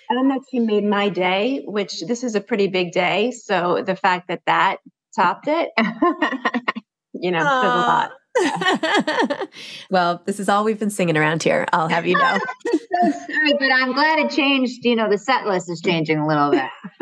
And 0.10 0.32
that 0.32 0.42
she 0.50 0.60
made 0.60 0.84
my 0.84 1.10
day, 1.10 1.62
which 1.66 2.02
this 2.08 2.24
is 2.24 2.34
a 2.34 2.42
pretty 2.42 2.68
big 2.68 2.92
day. 2.92 3.32
So 3.32 3.84
the 3.86 3.96
fact 3.96 4.28
that 4.30 4.42
that 4.48 4.78
topped 5.16 5.48
it, 5.48 5.70
you 7.14 7.32
know, 7.32 7.40
says 7.40 7.46
a 7.46 7.78
lot. 7.78 8.12
well, 9.92 10.22
this 10.26 10.40
is 10.40 10.50
all 10.50 10.64
we've 10.64 10.80
been 10.80 10.90
singing 10.90 11.18
around 11.18 11.44
here. 11.44 11.66
I'll 11.74 11.90
have 11.90 12.08
you 12.08 12.16
know. 12.16 12.40
so 13.02 13.12
sorry, 13.12 13.54
but 13.60 13.72
I'm 13.72 13.94
glad 13.94 14.20
it 14.20 14.32
changed. 14.32 14.86
You 14.86 14.96
know, 14.96 15.10
the 15.10 15.18
set 15.18 15.46
list 15.46 15.70
is 15.70 15.82
changing 15.82 16.20
a 16.20 16.28
little 16.28 16.52
bit. 16.52 16.66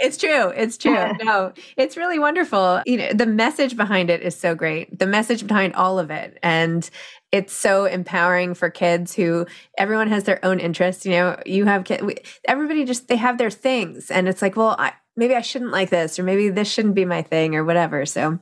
it's 0.00 0.16
true. 0.16 0.48
It's 0.48 0.76
true. 0.76 0.92
No, 1.22 1.52
it's 1.76 1.96
really 1.96 2.18
wonderful. 2.18 2.82
You 2.84 2.96
know, 2.96 3.12
the 3.12 3.26
message 3.26 3.76
behind 3.76 4.10
it 4.10 4.22
is 4.22 4.34
so 4.34 4.54
great. 4.54 4.98
The 4.98 5.06
message 5.06 5.46
behind 5.46 5.74
all 5.74 5.98
of 5.98 6.10
it, 6.10 6.38
and 6.42 6.88
it's 7.30 7.52
so 7.52 7.84
empowering 7.84 8.54
for 8.54 8.70
kids 8.70 9.14
who 9.14 9.46
everyone 9.78 10.08
has 10.08 10.24
their 10.24 10.44
own 10.44 10.58
interests. 10.58 11.06
You 11.06 11.12
know, 11.12 11.40
you 11.46 11.64
have 11.66 11.84
kids. 11.84 12.02
Everybody 12.46 12.84
just 12.84 13.08
they 13.08 13.16
have 13.16 13.38
their 13.38 13.50
things, 13.50 14.10
and 14.10 14.28
it's 14.28 14.42
like, 14.42 14.56
well, 14.56 14.74
I, 14.78 14.92
maybe 15.16 15.34
I 15.34 15.42
shouldn't 15.42 15.70
like 15.70 15.90
this, 15.90 16.18
or 16.18 16.24
maybe 16.24 16.48
this 16.48 16.70
shouldn't 16.70 16.94
be 16.94 17.04
my 17.04 17.22
thing, 17.22 17.54
or 17.54 17.64
whatever. 17.64 18.04
So 18.04 18.38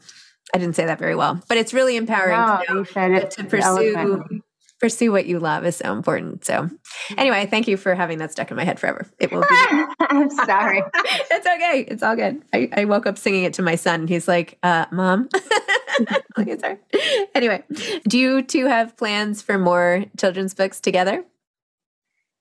I 0.55 0.59
didn't 0.59 0.77
say 0.77 0.87
that 0.87 0.99
very 0.99 1.15
well, 1.15 1.41
but 1.49 1.59
it's 1.59 1.75
really 1.75 1.97
empowering 1.97 2.39
no, 2.39 2.85
to, 2.85 3.29
to 3.29 3.45
pursue 3.45 4.43
pursue 4.81 5.13
what 5.13 5.27
you 5.27 5.39
love 5.39 5.65
is 5.65 5.77
so 5.77 5.93
important. 5.93 6.45
So, 6.45 6.69
anyway, 7.17 7.47
thank 7.47 7.69
you 7.69 7.77
for 7.77 7.95
having 7.95 8.19
that 8.19 8.33
stuck 8.33 8.51
in 8.51 8.57
my 8.57 8.65
head 8.65 8.81
forever. 8.81 9.07
It 9.19 9.31
will 9.31 9.43
be. 9.43 9.47
I'm 10.01 10.31
sorry. 10.31 10.83
it's 10.95 11.47
okay. 11.47 11.85
It's 11.87 12.03
all 12.03 12.17
good. 12.17 12.43
I, 12.53 12.69
I, 12.73 12.85
woke 12.87 13.07
up 13.07 13.19
singing 13.19 13.45
it 13.45 13.55
to 13.55 13.63
my 13.63 13.77
son. 13.77 14.09
He's 14.09 14.27
like, 14.27 14.59
uh, 14.63 14.87
"Mom." 14.91 15.29
okay, 16.39 16.59
sorry. 16.59 16.79
Anyway, 17.35 17.63
do 18.09 18.19
you 18.19 18.43
two 18.43 18.67
have 18.67 18.97
plans 18.97 19.43
for 19.43 19.59
more 19.59 20.07
children's 20.19 20.55
books 20.55 20.81
together? 20.81 21.25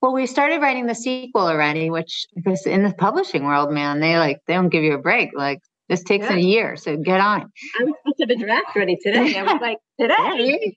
Well, 0.01 0.13
we 0.13 0.25
started 0.25 0.61
writing 0.61 0.85
the 0.85 0.95
sequel 0.95 1.47
already, 1.47 1.89
which 1.89 2.25
because 2.33 2.65
in 2.65 2.83
the 2.83 2.93
publishing 2.93 3.43
world, 3.43 3.71
man, 3.71 3.99
they 3.99 4.17
like 4.17 4.39
they 4.47 4.53
don't 4.53 4.69
give 4.69 4.83
you 4.83 4.93
a 4.93 4.99
break. 4.99 5.31
Like 5.35 5.59
this 5.89 6.03
takes 6.03 6.29
yeah. 6.29 6.35
a 6.35 6.39
year, 6.39 6.75
so 6.77 6.95
get 6.95 7.19
on. 7.19 7.51
I 7.79 7.83
was 7.83 7.93
supposed 8.01 8.17
to 8.17 8.23
have 8.23 8.29
a 8.29 8.45
draft 8.45 8.75
ready 8.77 8.97
today. 9.03 9.37
I 9.37 9.43
was 9.43 9.61
like, 9.61 9.77
today. 9.99 10.75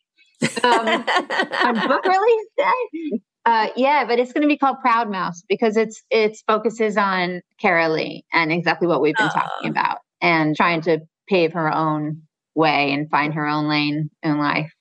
Um, 0.65 0.87
on 1.65 1.89
book 1.89 2.05
release 2.05 2.47
day. 2.57 3.21
Uh, 3.45 3.69
yeah, 3.77 4.05
but 4.07 4.19
it's 4.19 4.33
going 4.33 4.43
to 4.43 4.49
be 4.49 4.57
called 4.57 4.77
Proud 4.81 5.11
Mouse 5.11 5.43
because 5.49 5.77
it's 5.77 6.03
it's 6.11 6.43
focuses 6.43 6.97
on 6.97 7.41
Carolee 7.61 8.23
and 8.33 8.53
exactly 8.53 8.87
what 8.87 9.01
we've 9.01 9.17
been 9.17 9.27
uh, 9.27 9.31
talking 9.31 9.71
about 9.71 9.99
and 10.21 10.55
trying 10.55 10.83
to 10.83 11.01
pave 11.29 11.53
her 11.55 11.73
own 11.73 12.23
way 12.55 12.93
and 12.93 13.11
find 13.11 13.35
her 13.35 13.47
own 13.47 13.69
lane 13.69 14.11
in 14.23 14.39
life. 14.39 14.73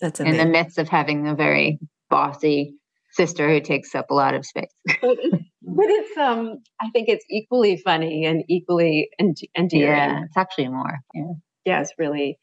That's 0.00 0.18
amazing. 0.18 0.40
in 0.40 0.46
the 0.46 0.52
midst 0.52 0.78
of 0.78 0.88
having 0.88 1.28
a 1.28 1.34
very 1.34 1.78
bossy 2.08 2.74
sister 3.12 3.48
who 3.48 3.60
takes 3.60 3.94
up 3.94 4.10
a 4.10 4.14
lot 4.14 4.34
of 4.34 4.46
space. 4.46 4.72
it's 4.86 5.44
but 5.62 5.86
it's 5.88 6.16
um 6.16 6.58
I 6.80 6.90
think 6.90 7.08
it's 7.08 7.24
equally 7.30 7.76
funny 7.76 8.24
and 8.24 8.44
equally 8.48 9.10
and 9.18 9.36
endearing. 9.56 9.86
Yeah, 9.86 10.24
it's 10.24 10.36
actually 10.36 10.68
more. 10.68 10.98
Yeah. 11.14 11.32
yeah, 11.64 11.80
it's 11.80 11.92
really 11.98 12.38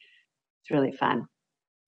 it's 0.62 0.71
really 0.71 0.91
fun. 0.91 1.27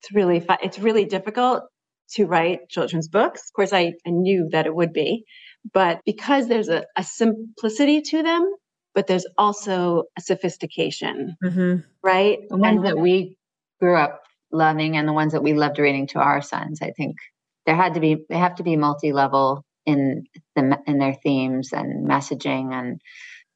It's 0.02 0.12
really 0.14 0.40
fun. 0.40 0.58
It's 0.64 0.80
really 0.80 1.06
difficult 1.06 1.64
to 2.12 2.26
write 2.26 2.70
children's 2.70 3.08
books. 3.08 3.42
Of 3.50 3.54
course, 3.54 3.74
I, 3.74 3.94
I 4.06 4.10
knew 4.10 4.48
that 4.52 4.66
it 4.66 4.74
would 4.76 4.94
be, 4.94 5.26
but 5.74 6.00
because 6.06 6.48
there's 6.48 6.70
a, 6.70 6.86
a 6.96 7.04
simplicity 7.04 8.02
to 8.02 8.24
them, 8.24 8.52
but 8.96 9.08
there's 9.08 9.28
also 9.38 10.04
a 10.18 10.22
sophistication, 10.22 11.36
Mhm. 11.44 11.84
right? 12.04 12.40
The 12.50 12.58
ones 12.58 12.78
And- 12.78 12.86
that 12.86 12.98
we 12.98 13.38
grew 13.80 13.96
up 13.96 14.22
loving 14.52 14.98
and 14.98 15.08
the 15.08 15.14
ones 15.14 15.34
that 15.34 15.44
we 15.44 15.54
loved 15.54 15.78
reading 15.80 16.08
to 16.08 16.20
our 16.20 16.42
sons, 16.42 16.82
I 16.82 16.92
think 16.92 17.18
there 17.66 17.76
had 17.76 17.94
to 17.94 18.00
be 18.00 18.18
they 18.30 18.38
have 18.38 18.56
to 18.56 18.64
be 18.64 18.76
multi-level 18.78 19.64
in 19.86 20.24
the 20.56 20.80
in 20.88 20.98
their 20.98 21.14
themes 21.14 21.72
and 21.72 22.08
messaging 22.10 22.74
and 22.74 23.00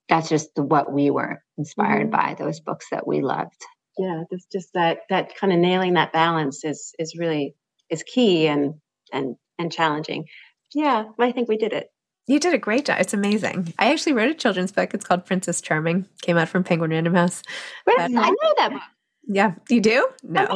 that's 0.08 0.30
just 0.30 0.50
what 0.56 0.92
we 0.94 1.10
were 1.10 1.42
inspired 1.58 2.08
Mhm. 2.08 2.12
by 2.12 2.36
those 2.38 2.60
books 2.60 2.88
that 2.92 3.08
we 3.08 3.22
loved. 3.22 3.60
Yeah 3.98 4.24
there's 4.30 4.46
just 4.52 4.74
that 4.74 5.00
that 5.10 5.36
kind 5.36 5.54
of 5.54 5.60
nailing 5.60 5.94
that 5.94 6.14
balance 6.14 6.64
is 6.64 6.94
is 7.00 7.16
really 7.18 7.56
is 7.90 8.04
key 8.04 8.48
and 8.48 8.76
and 9.12 9.36
and 9.60 9.72
challenging 9.72 10.26
yeah 10.74 11.06
i 11.20 11.32
think 11.32 11.48
we 11.48 11.58
did 11.58 11.74
it 11.74 11.90
You 12.28 12.40
did 12.40 12.54
a 12.54 12.58
great 12.58 12.86
job. 12.86 12.98
It's 13.02 13.14
amazing. 13.14 13.74
I 13.78 13.92
actually 13.92 14.14
wrote 14.14 14.32
a 14.32 14.34
children's 14.34 14.72
book. 14.72 14.94
It's 14.94 15.04
called 15.04 15.26
Princess 15.26 15.60
Charming. 15.60 16.08
Came 16.22 16.38
out 16.38 16.48
from 16.48 16.64
Penguin 16.64 16.92
Random 16.92 17.14
House. 17.14 17.44
But- 17.86 18.00
i 18.00 18.08
know 18.08 18.54
that 18.58 18.70
book. 18.72 18.82
Yeah, 19.28 19.56
you 19.70 19.82
do? 19.82 20.08
No. 20.24 20.48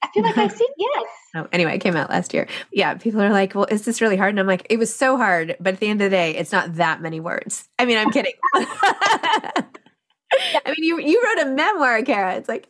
I 0.00 0.06
feel 0.14 0.22
like 0.22 0.38
i've 0.38 0.52
seen 0.52 0.68
yes 0.78 1.06
Oh, 1.34 1.46
anyway, 1.52 1.74
it 1.74 1.80
came 1.80 1.96
out 1.96 2.08
last 2.08 2.32
year. 2.32 2.46
Yeah, 2.72 2.94
people 2.94 3.20
are 3.20 3.30
like, 3.30 3.54
"Well, 3.54 3.66
is 3.70 3.84
this 3.84 4.00
really 4.00 4.16
hard?" 4.16 4.30
And 4.30 4.40
I'm 4.40 4.46
like, 4.46 4.66
"It 4.70 4.78
was 4.78 4.94
so 4.94 5.16
hard, 5.18 5.56
but 5.60 5.74
at 5.74 5.80
the 5.80 5.88
end 5.88 6.00
of 6.00 6.06
the 6.10 6.16
day, 6.16 6.34
it's 6.36 6.52
not 6.52 6.76
that 6.76 7.02
many 7.02 7.20
words." 7.20 7.68
I 7.78 7.84
mean, 7.84 7.98
I'm 7.98 8.10
kidding. 8.10 8.32
I 8.54 9.64
mean, 10.66 10.84
you 10.84 10.98
you 11.00 11.22
wrote 11.22 11.46
a 11.46 11.50
memoir, 11.50 12.02
Cara. 12.02 12.36
It's 12.36 12.48
like, 12.48 12.68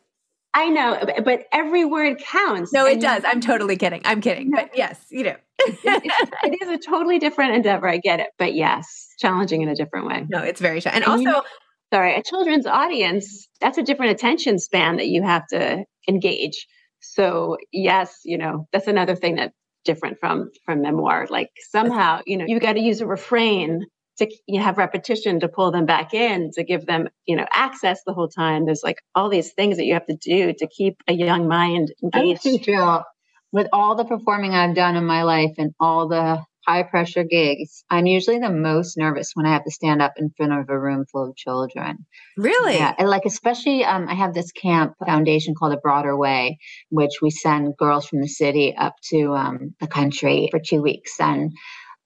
i 0.64 0.68
know 0.68 0.98
but- 1.00 1.24
but 1.24 1.44
every 1.52 1.84
word 1.84 2.18
counts 2.18 2.72
no, 2.72 2.86
it 2.86 2.94
And 2.94 3.02
does. 3.02 3.22
I'm 3.24 3.40
totally 3.40 3.76
kidding. 3.76 4.02
I'm 4.04 4.20
kidding. 4.20 4.50
But 4.50 4.76
yes, 4.76 4.98
you 5.10 5.24
do. 5.24 5.32
it's- 5.66 6.30
it 6.44 6.58
is 6.62 6.68
a 6.68 6.78
totally 6.78 7.18
different 7.18 7.54
endeavor 7.54 7.88
i 7.88 7.98
get 7.98 8.20
it 8.20 8.28
but 8.38 8.54
yes 8.54 9.08
challenging 9.18 9.62
in 9.62 9.68
a 9.68 9.74
different 9.74 10.06
way 10.06 10.24
no, 10.28 10.38
it's 10.42 10.60
very 10.60 10.80
challenging. 10.80 11.04
And 11.04 11.12
And 11.14 11.22
you 11.22 11.28
also, 11.30 11.40
know- 11.40 11.46
sorry 11.92 12.14
a 12.16 12.22
children's 12.22 12.66
audience 12.66 13.48
that's 13.60 13.78
a 13.78 13.82
different 13.82 14.12
attention 14.12 14.58
span 14.58 14.96
that 14.98 15.08
you 15.08 15.22
have 15.22 15.46
to 15.48 15.84
engage 16.08 16.66
so 17.00 17.56
yes 17.72 18.20
you 18.24 18.38
know 18.38 18.66
that's 18.72 18.86
another 18.88 19.14
thing 19.16 19.36
that 19.36 19.52
different 19.84 20.18
from 20.20 20.50
from 20.64 20.82
memoir 20.82 21.26
like 21.30 21.48
somehow 21.70 22.20
you 22.26 22.36
know 22.36 22.44
you 22.46 22.60
got 22.60 22.74
to 22.74 22.80
use 22.80 23.00
a 23.00 23.06
refrain 23.06 23.84
to 24.18 24.30
you 24.46 24.60
have 24.60 24.78
repetition 24.78 25.40
to 25.40 25.48
pull 25.48 25.70
them 25.70 25.86
back 25.86 26.14
in 26.14 26.50
to 26.52 26.64
give 26.64 26.86
them 26.86 27.08
you 27.26 27.36
know 27.36 27.46
access 27.52 28.00
the 28.04 28.12
whole 28.12 28.28
time. 28.28 28.66
There's 28.66 28.82
like 28.82 28.98
all 29.14 29.28
these 29.28 29.52
things 29.52 29.76
that 29.76 29.84
you 29.84 29.94
have 29.94 30.06
to 30.06 30.16
do 30.16 30.52
to 30.52 30.66
keep 30.66 30.96
a 31.08 31.12
young 31.12 31.48
mind 31.48 31.92
engaged. 32.02 32.42
do 32.42 32.58
feel 32.58 33.04
with 33.52 33.68
all 33.72 33.94
the 33.94 34.04
performing 34.04 34.54
I've 34.54 34.74
done 34.74 34.96
in 34.96 35.04
my 35.04 35.22
life 35.22 35.54
and 35.58 35.72
all 35.80 36.08
the 36.08 36.44
high 36.66 36.82
pressure 36.82 37.24
gigs, 37.24 37.82
I'm 37.88 38.04
usually 38.04 38.38
the 38.38 38.50
most 38.50 38.98
nervous 38.98 39.30
when 39.32 39.46
I 39.46 39.52
have 39.52 39.64
to 39.64 39.70
stand 39.70 40.02
up 40.02 40.12
in 40.18 40.30
front 40.36 40.52
of 40.52 40.68
a 40.68 40.78
room 40.78 41.06
full 41.10 41.30
of 41.30 41.34
children. 41.34 42.04
really, 42.36 42.76
Yeah, 42.76 42.94
and 42.98 43.08
like 43.08 43.24
especially 43.24 43.84
um, 43.84 44.06
I 44.06 44.14
have 44.14 44.34
this 44.34 44.52
camp 44.52 44.92
foundation 45.04 45.54
called 45.54 45.72
A 45.72 45.78
Broader 45.78 46.14
Way, 46.16 46.58
which 46.90 47.22
we 47.22 47.30
send 47.30 47.76
girls 47.78 48.06
from 48.06 48.20
the 48.20 48.28
city 48.28 48.76
up 48.76 48.96
to 49.10 49.34
um, 49.34 49.74
the 49.80 49.86
country 49.86 50.48
for 50.50 50.60
two 50.60 50.82
weeks, 50.82 51.18
and 51.18 51.52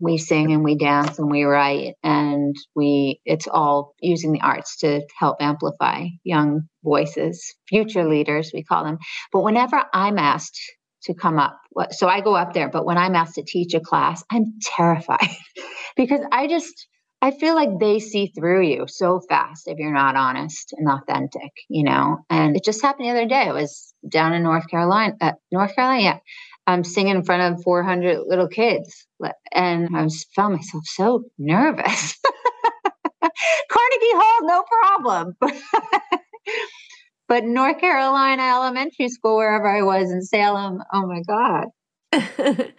we 0.03 0.19
sing 0.19 0.53
and 0.53 0.65
we 0.65 0.75
dance 0.77 1.21
and 1.21 1.31
we 1.31 1.45
write, 1.45 1.95
and 2.03 2.57
we 2.75 3.21
it's 3.25 3.47
all 3.47 3.95
using 4.01 4.33
the 4.33 4.41
arts 4.41 4.79
to 4.79 5.03
help 5.17 5.37
amplify 5.41 6.07
young 6.25 6.63
voices, 6.83 7.55
future 7.69 8.09
leaders 8.09 8.51
we 8.53 8.65
call 8.65 8.85
them. 8.85 8.99
But 9.33 9.45
whenever 9.45 9.83
I'm 9.95 10.19
asked 10.19 10.61
to 11.05 11.15
come 11.15 11.39
up, 11.39 11.57
so 11.91 12.09
I 12.09 12.21
go 12.21 12.35
up 12.35 12.53
there, 12.53 12.69
but 12.69 12.85
when 12.85 12.99
I'm 12.99 13.15
asked 13.15 13.37
to 13.37 13.45
teach 13.45 13.75
a 13.75 13.81
class, 13.81 14.25
I'm 14.31 14.55
terrified 14.77 15.29
because 15.97 16.21
I 16.33 16.49
just 16.49 16.89
I 17.23 17.31
feel 17.31 17.55
like 17.55 17.79
they 17.79 18.01
see 18.01 18.33
through 18.37 18.63
you 18.67 18.87
so 18.89 19.21
fast 19.29 19.69
if 19.69 19.79
you're 19.79 19.95
not 19.95 20.17
honest 20.17 20.75
and 20.77 20.89
authentic, 20.89 21.53
you 21.69 21.85
know. 21.85 22.19
And 22.29 22.57
it 22.57 22.65
just 22.65 22.83
happened 22.83 23.07
the 23.07 23.13
other 23.13 23.29
day. 23.29 23.49
I 23.49 23.53
was 23.53 23.95
down 24.09 24.33
in 24.33 24.43
North 24.43 24.69
Carolina, 24.69 25.15
uh, 25.21 25.33
North 25.53 25.77
Carolina, 25.77 26.03
yeah. 26.03 26.19
I'm 26.67 26.85
singing 26.85 27.17
in 27.17 27.25
front 27.25 27.55
of 27.55 27.63
400 27.65 28.21
little 28.27 28.49
kids, 28.49 29.07
and 29.53 29.89
I 29.97 30.03
was 30.05 30.25
found 30.37 30.55
myself 30.55 30.85
so 30.87 31.25
nervous. 31.39 32.19
Carnegie 33.23 34.15
Hall, 34.15 34.47
no 34.47 34.65
problem. 34.81 35.37
but 37.29 37.45
North 37.45 37.79
Carolina 37.81 38.43
Elementary 38.43 39.09
School, 39.09 39.37
wherever 39.37 39.69
I 39.69 39.83
was 39.83 40.11
in 40.11 40.23
Salem, 40.23 40.83
oh 40.93 41.07
my 41.07 41.23
God, 41.27 41.67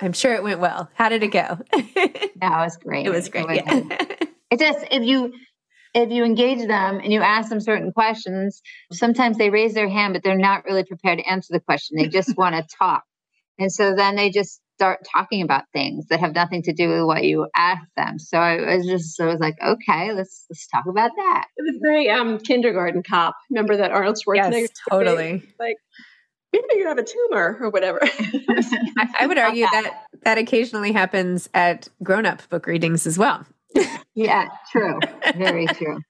I'm 0.00 0.12
sure 0.12 0.34
it 0.34 0.42
went 0.42 0.60
well. 0.60 0.88
How 0.94 1.08
did 1.08 1.22
it 1.22 1.28
go? 1.28 1.58
that 1.72 2.30
was 2.64 2.76
great. 2.76 3.06
it 3.06 3.10
was 3.10 3.28
great. 3.28 3.46
was- 3.48 3.56
Yeah. 3.56 3.96
It's 4.50 4.62
just 4.62 4.86
if 4.90 5.02
you 5.02 5.34
if 5.94 6.10
you 6.10 6.24
engage 6.24 6.66
them 6.66 7.00
and 7.02 7.12
you 7.12 7.20
ask 7.20 7.48
them 7.50 7.60
certain 7.60 7.92
questions, 7.92 8.62
sometimes 8.92 9.36
they 9.36 9.50
raise 9.50 9.74
their 9.74 9.88
hand, 9.88 10.14
but 10.14 10.22
they're 10.22 10.36
not 10.38 10.64
really 10.64 10.84
prepared 10.84 11.18
to 11.18 11.24
answer 11.28 11.52
the 11.52 11.60
question. 11.60 11.96
They 11.98 12.08
just 12.08 12.36
want 12.36 12.54
to 12.54 12.64
talk. 12.78 13.02
And 13.58 13.72
so 13.72 13.94
then 13.94 14.16
they 14.16 14.30
just 14.30 14.60
start 14.78 15.00
talking 15.12 15.42
about 15.42 15.64
things 15.72 16.06
that 16.08 16.20
have 16.20 16.34
nothing 16.34 16.62
to 16.62 16.72
do 16.72 16.88
with 16.88 17.02
what 17.02 17.24
you 17.24 17.48
asked 17.56 17.90
them. 17.96 18.18
So 18.18 18.38
I 18.38 18.76
was 18.76 18.86
just 18.86 19.20
I 19.20 19.26
was 19.26 19.40
like, 19.40 19.56
okay, 19.60 20.12
let's 20.12 20.46
let's 20.48 20.68
talk 20.68 20.84
about 20.88 21.10
that. 21.16 21.46
it 21.56 21.62
was 21.62 21.80
very 21.82 22.08
um 22.08 22.38
kindergarten 22.38 23.02
cop 23.02 23.34
remember 23.50 23.76
that 23.76 23.90
arnold 23.90 24.16
schwarzenegger 24.16 24.60
yes, 24.60 24.70
totally. 24.88 25.42
like 25.58 25.76
maybe 26.52 26.64
you 26.76 26.86
have 26.86 26.98
a 26.98 27.04
tumor 27.04 27.58
or 27.60 27.70
whatever 27.70 27.98
I, 28.02 29.08
I 29.20 29.26
would 29.26 29.38
argue 29.38 29.66
that 29.66 30.04
that 30.22 30.38
occasionally 30.38 30.92
happens 30.92 31.48
at 31.54 31.88
grown-up 32.02 32.48
book 32.48 32.66
readings 32.66 33.06
as 33.06 33.18
well. 33.18 33.44
Yeah, 34.14 34.48
true. 34.72 34.98
Very 35.36 35.66
true. 35.66 36.00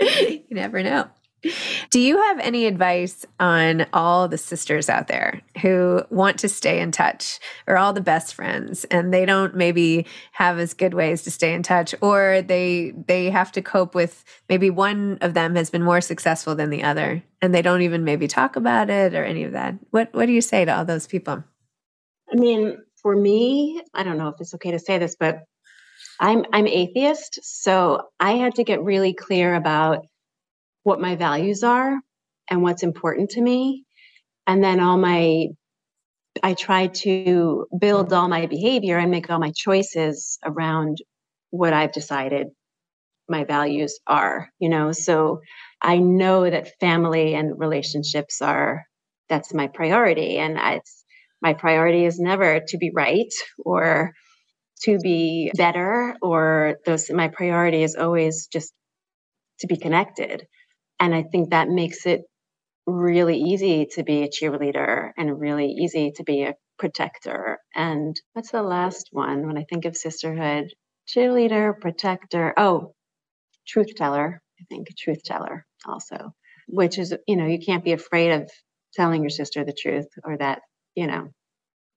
you 0.00 0.44
never 0.50 0.82
know. 0.82 1.08
Do 1.90 2.00
you 2.00 2.16
have 2.16 2.38
any 2.38 2.66
advice 2.66 3.26
on 3.38 3.86
all 3.92 4.28
the 4.28 4.38
sisters 4.38 4.88
out 4.88 5.08
there 5.08 5.42
who 5.60 6.02
want 6.10 6.38
to 6.40 6.48
stay 6.48 6.80
in 6.80 6.92
touch 6.92 7.38
or 7.66 7.76
all 7.76 7.92
the 7.92 8.00
best 8.00 8.34
friends 8.34 8.84
and 8.84 9.12
they 9.12 9.24
don't 9.26 9.54
maybe 9.54 10.06
have 10.32 10.58
as 10.58 10.74
good 10.74 10.94
ways 10.94 11.22
to 11.22 11.30
stay 11.30 11.52
in 11.54 11.62
touch 11.62 11.94
or 12.00 12.42
they 12.42 12.92
they 13.06 13.30
have 13.30 13.52
to 13.52 13.62
cope 13.62 13.94
with 13.94 14.24
maybe 14.48 14.70
one 14.70 15.18
of 15.20 15.34
them 15.34 15.54
has 15.56 15.70
been 15.70 15.82
more 15.82 16.00
successful 16.00 16.54
than 16.54 16.70
the 16.70 16.82
other 16.82 17.22
and 17.42 17.54
they 17.54 17.62
don't 17.62 17.82
even 17.82 18.04
maybe 18.04 18.26
talk 18.26 18.56
about 18.56 18.90
it 18.90 19.14
or 19.14 19.24
any 19.24 19.44
of 19.44 19.52
that. 19.52 19.74
What 19.90 20.12
what 20.12 20.26
do 20.26 20.32
you 20.32 20.40
say 20.40 20.64
to 20.64 20.74
all 20.74 20.84
those 20.84 21.06
people? 21.06 21.44
I 22.32 22.36
mean, 22.36 22.78
for 23.02 23.14
me, 23.14 23.82
I 23.92 24.02
don't 24.02 24.18
know 24.18 24.28
if 24.28 24.40
it's 24.40 24.54
okay 24.54 24.70
to 24.70 24.78
say 24.78 24.98
this, 24.98 25.16
but 25.18 25.44
I'm 26.20 26.44
I'm 26.52 26.66
atheist, 26.66 27.40
so 27.42 28.08
I 28.20 28.32
had 28.32 28.54
to 28.56 28.64
get 28.64 28.82
really 28.82 29.12
clear 29.12 29.54
about 29.54 30.06
what 30.84 31.00
my 31.00 31.16
values 31.16 31.64
are 31.64 31.98
and 32.48 32.62
what's 32.62 32.84
important 32.84 33.30
to 33.30 33.42
me. 33.42 33.84
And 34.46 34.62
then 34.62 34.80
all 34.80 34.96
my 34.98 35.48
I 36.42 36.54
try 36.54 36.88
to 36.88 37.66
build 37.78 38.12
all 38.12 38.28
my 38.28 38.46
behavior 38.46 38.98
and 38.98 39.10
make 39.10 39.30
all 39.30 39.38
my 39.38 39.52
choices 39.54 40.38
around 40.44 40.98
what 41.50 41.72
I've 41.72 41.92
decided 41.92 42.48
my 43.28 43.44
values 43.44 43.98
are, 44.06 44.48
you 44.58 44.68
know. 44.68 44.92
So 44.92 45.40
I 45.80 45.98
know 45.98 46.48
that 46.48 46.78
family 46.80 47.34
and 47.34 47.58
relationships 47.58 48.42
are 48.42 48.84
that's 49.28 49.54
my 49.54 49.68
priority 49.68 50.38
and 50.38 50.58
it's 50.58 51.04
my 51.40 51.54
priority 51.54 52.04
is 52.04 52.18
never 52.18 52.60
to 52.68 52.78
be 52.78 52.90
right 52.94 53.32
or 53.64 54.12
to 54.82 54.98
be 54.98 55.50
better 55.56 56.16
or 56.20 56.78
those 56.84 57.10
my 57.10 57.28
priority 57.28 57.82
is 57.82 57.96
always 57.96 58.48
just 58.52 58.72
to 59.60 59.66
be 59.66 59.76
connected 59.76 60.46
and 61.00 61.14
i 61.14 61.22
think 61.22 61.50
that 61.50 61.68
makes 61.68 62.06
it 62.06 62.22
really 62.86 63.38
easy 63.38 63.86
to 63.86 64.02
be 64.02 64.22
a 64.22 64.28
cheerleader 64.28 65.10
and 65.16 65.40
really 65.40 65.66
easy 65.68 66.12
to 66.16 66.24
be 66.24 66.42
a 66.42 66.54
protector. 66.78 67.58
And 67.74 68.20
what's 68.34 68.50
the 68.50 68.62
last 68.62 69.08
one? 69.12 69.46
When 69.46 69.58
i 69.58 69.64
think 69.70 69.84
of 69.84 69.96
sisterhood 69.96 70.68
cheerleader 71.08 71.78
protector. 71.80 72.54
Oh 72.56 72.94
truth 73.66 73.94
teller. 73.96 74.42
I 74.60 74.64
think 74.70 74.88
truth 74.98 75.22
teller 75.24 75.66
also 75.86 76.34
which 76.68 76.98
is 76.98 77.14
you 77.28 77.36
know 77.36 77.46
you 77.46 77.58
can't 77.58 77.84
be 77.84 77.92
afraid 77.92 78.32
of 78.32 78.50
telling 78.94 79.22
your 79.22 79.30
sister 79.30 79.64
the 79.64 79.72
truth 79.78 80.06
or 80.24 80.36
that 80.38 80.60
you 80.96 81.06
know 81.06 81.28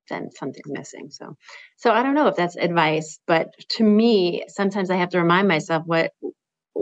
then 0.10 0.30
something's 0.32 0.68
missing. 0.70 1.10
So 1.12 1.36
so 1.78 1.92
i 1.92 2.04
don't 2.04 2.16
know 2.16 2.28
if 2.28 2.36
that's 2.36 2.58
advice 2.58 3.20
but 3.28 3.50
to 3.78 3.84
me 3.84 4.46
sometimes 4.50 4.90
i 4.92 4.98
have 4.98 5.10
to 5.12 5.20
remind 5.22 5.48
myself 5.48 5.84
what 5.86 6.12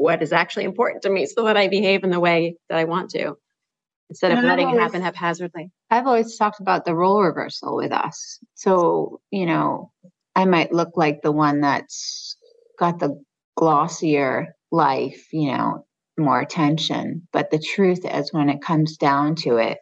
what 0.01 0.21
is 0.21 0.33
actually 0.33 0.65
important 0.65 1.03
to 1.03 1.09
me 1.09 1.25
so 1.25 1.45
that 1.45 1.57
i 1.57 1.67
behave 1.67 2.03
in 2.03 2.09
the 2.09 2.19
way 2.19 2.55
that 2.69 2.77
i 2.77 2.83
want 2.83 3.09
to 3.09 3.35
instead 4.09 4.31
of 4.31 4.43
letting 4.43 4.69
it 4.69 4.79
happen 4.79 5.01
haphazardly 5.01 5.71
I've 5.89 6.07
always 6.07 6.37
talked 6.37 6.59
about 6.59 6.85
the 6.85 6.95
role 6.95 7.21
reversal 7.21 7.75
with 7.75 7.91
us. 7.91 8.39
So, 8.55 9.21
you 9.31 9.45
know, 9.45 9.91
I 10.35 10.45
might 10.45 10.73
look 10.73 10.97
like 10.97 11.21
the 11.21 11.31
one 11.31 11.61
that's 11.61 12.37
got 12.79 12.99
the 12.99 13.21
glossier 13.55 14.55
life, 14.71 15.27
you 15.31 15.51
know, 15.51 15.85
more 16.17 16.39
attention. 16.39 17.27
But 17.31 17.51
the 17.51 17.59
truth 17.59 18.01
is, 18.03 18.33
when 18.33 18.49
it 18.49 18.61
comes 18.61 18.97
down 18.97 19.35
to 19.35 19.57
it, 19.57 19.77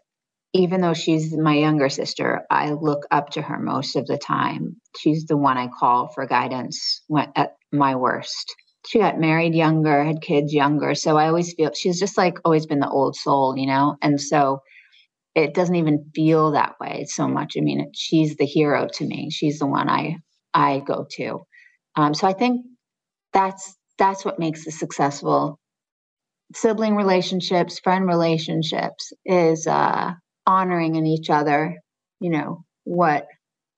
even 0.53 0.81
though 0.81 0.93
she's 0.93 1.35
my 1.35 1.55
younger 1.55 1.89
sister, 1.89 2.45
I 2.51 2.71
look 2.71 3.07
up 3.09 3.31
to 3.31 3.41
her 3.41 3.57
most 3.57 3.95
of 3.95 4.05
the 4.05 4.17
time. 4.17 4.75
She's 4.99 5.25
the 5.25 5.37
one 5.37 5.57
I 5.57 5.67
call 5.67 6.09
for 6.09 6.27
guidance 6.27 7.01
at 7.35 7.55
my 7.71 7.95
worst. 7.95 8.53
She 8.87 8.99
got 8.99 9.19
married 9.19 9.55
younger, 9.55 10.03
had 10.03 10.21
kids 10.21 10.53
younger. 10.53 10.95
So 10.95 11.17
I 11.17 11.27
always 11.27 11.53
feel 11.53 11.71
she's 11.73 11.99
just 11.99 12.17
like 12.17 12.37
always 12.45 12.65
been 12.65 12.79
the 12.79 12.89
old 12.89 13.15
soul, 13.15 13.57
you 13.57 13.67
know? 13.67 13.95
And 14.01 14.19
so 14.19 14.59
it 15.35 15.53
doesn't 15.53 15.75
even 15.75 16.11
feel 16.15 16.51
that 16.51 16.75
way 16.79 17.05
so 17.07 17.27
much. 17.27 17.53
I 17.57 17.61
mean, 17.61 17.91
she's 17.95 18.35
the 18.37 18.45
hero 18.45 18.87
to 18.93 19.05
me. 19.05 19.29
She's 19.31 19.59
the 19.59 19.67
one 19.67 19.89
I 19.89 20.17
I 20.53 20.79
go 20.79 21.07
to. 21.17 21.41
Um, 21.95 22.13
so 22.13 22.27
I 22.27 22.33
think 22.33 22.65
that's 23.33 23.75
that's 23.97 24.25
what 24.25 24.39
makes 24.39 24.65
the 24.65 24.71
successful 24.71 25.59
sibling 26.55 26.95
relationships, 26.95 27.79
friend 27.79 28.07
relationships 28.07 29.11
is 29.25 29.67
uh, 29.67 30.11
honoring 30.45 30.95
in 30.95 31.05
each 31.05 31.29
other. 31.29 31.77
You 32.19 32.29
know 32.31 32.65
what 32.83 33.27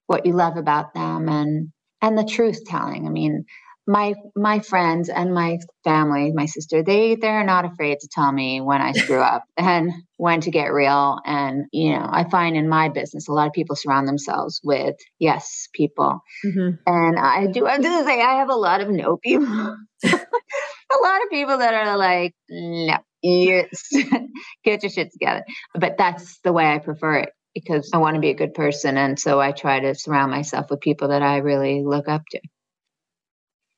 what 0.07 0.25
you 0.25 0.33
love 0.33 0.57
about 0.57 0.93
them 0.93 1.29
and 1.29 1.69
and 2.01 2.17
the 2.17 2.25
truth 2.25 2.65
telling. 2.65 3.07
I 3.07 3.09
mean, 3.09 3.45
my 3.87 4.15
my 4.35 4.59
friends 4.59 5.09
and 5.09 5.33
my 5.33 5.59
family, 5.83 6.31
my 6.33 6.45
sister, 6.47 6.83
they 6.83 7.15
they're 7.15 7.43
not 7.43 7.65
afraid 7.65 7.99
to 7.99 8.07
tell 8.11 8.31
me 8.31 8.61
when 8.61 8.81
I 8.81 8.93
screw 8.93 9.21
up 9.21 9.43
and 9.57 9.91
when 10.17 10.41
to 10.41 10.51
get 10.51 10.73
real. 10.73 11.19
And 11.23 11.65
you 11.71 11.91
know, 11.91 12.07
I 12.09 12.27
find 12.29 12.57
in 12.57 12.67
my 12.67 12.89
business 12.89 13.27
a 13.27 13.31
lot 13.31 13.47
of 13.47 13.53
people 13.53 13.75
surround 13.75 14.07
themselves 14.07 14.59
with 14.63 14.95
yes 15.19 15.67
people, 15.73 16.19
mm-hmm. 16.43 16.75
and 16.87 17.19
I 17.19 17.47
do 17.47 17.65
have 17.65 17.81
to 17.81 18.03
say 18.03 18.21
I 18.21 18.39
have 18.39 18.49
a 18.49 18.55
lot 18.55 18.81
of 18.81 18.89
no 18.89 19.17
people, 19.17 19.45
a 20.03 20.07
lot 20.09 21.21
of 21.23 21.29
people 21.29 21.57
that 21.59 21.73
are 21.73 21.97
like 21.97 22.33
no, 22.49 22.97
yes, 23.21 23.89
get 24.63 24.81
your 24.81 24.89
shit 24.89 25.11
together. 25.11 25.43
But 25.75 25.97
that's 25.97 26.39
the 26.39 26.53
way 26.53 26.65
I 26.65 26.79
prefer 26.79 27.19
it 27.19 27.29
because 27.53 27.91
I 27.93 27.97
want 27.97 28.15
to 28.15 28.21
be 28.21 28.31
a 28.31 28.35
good 28.35 28.55
person, 28.55 28.97
and 28.97 29.19
so 29.19 29.39
I 29.39 29.51
try 29.51 29.79
to 29.79 29.93
surround 29.93 30.31
myself 30.31 30.71
with 30.71 30.81
people 30.81 31.09
that 31.09 31.21
I 31.21 31.37
really 31.37 31.83
look 31.83 32.07
up 32.07 32.23
to. 32.31 32.39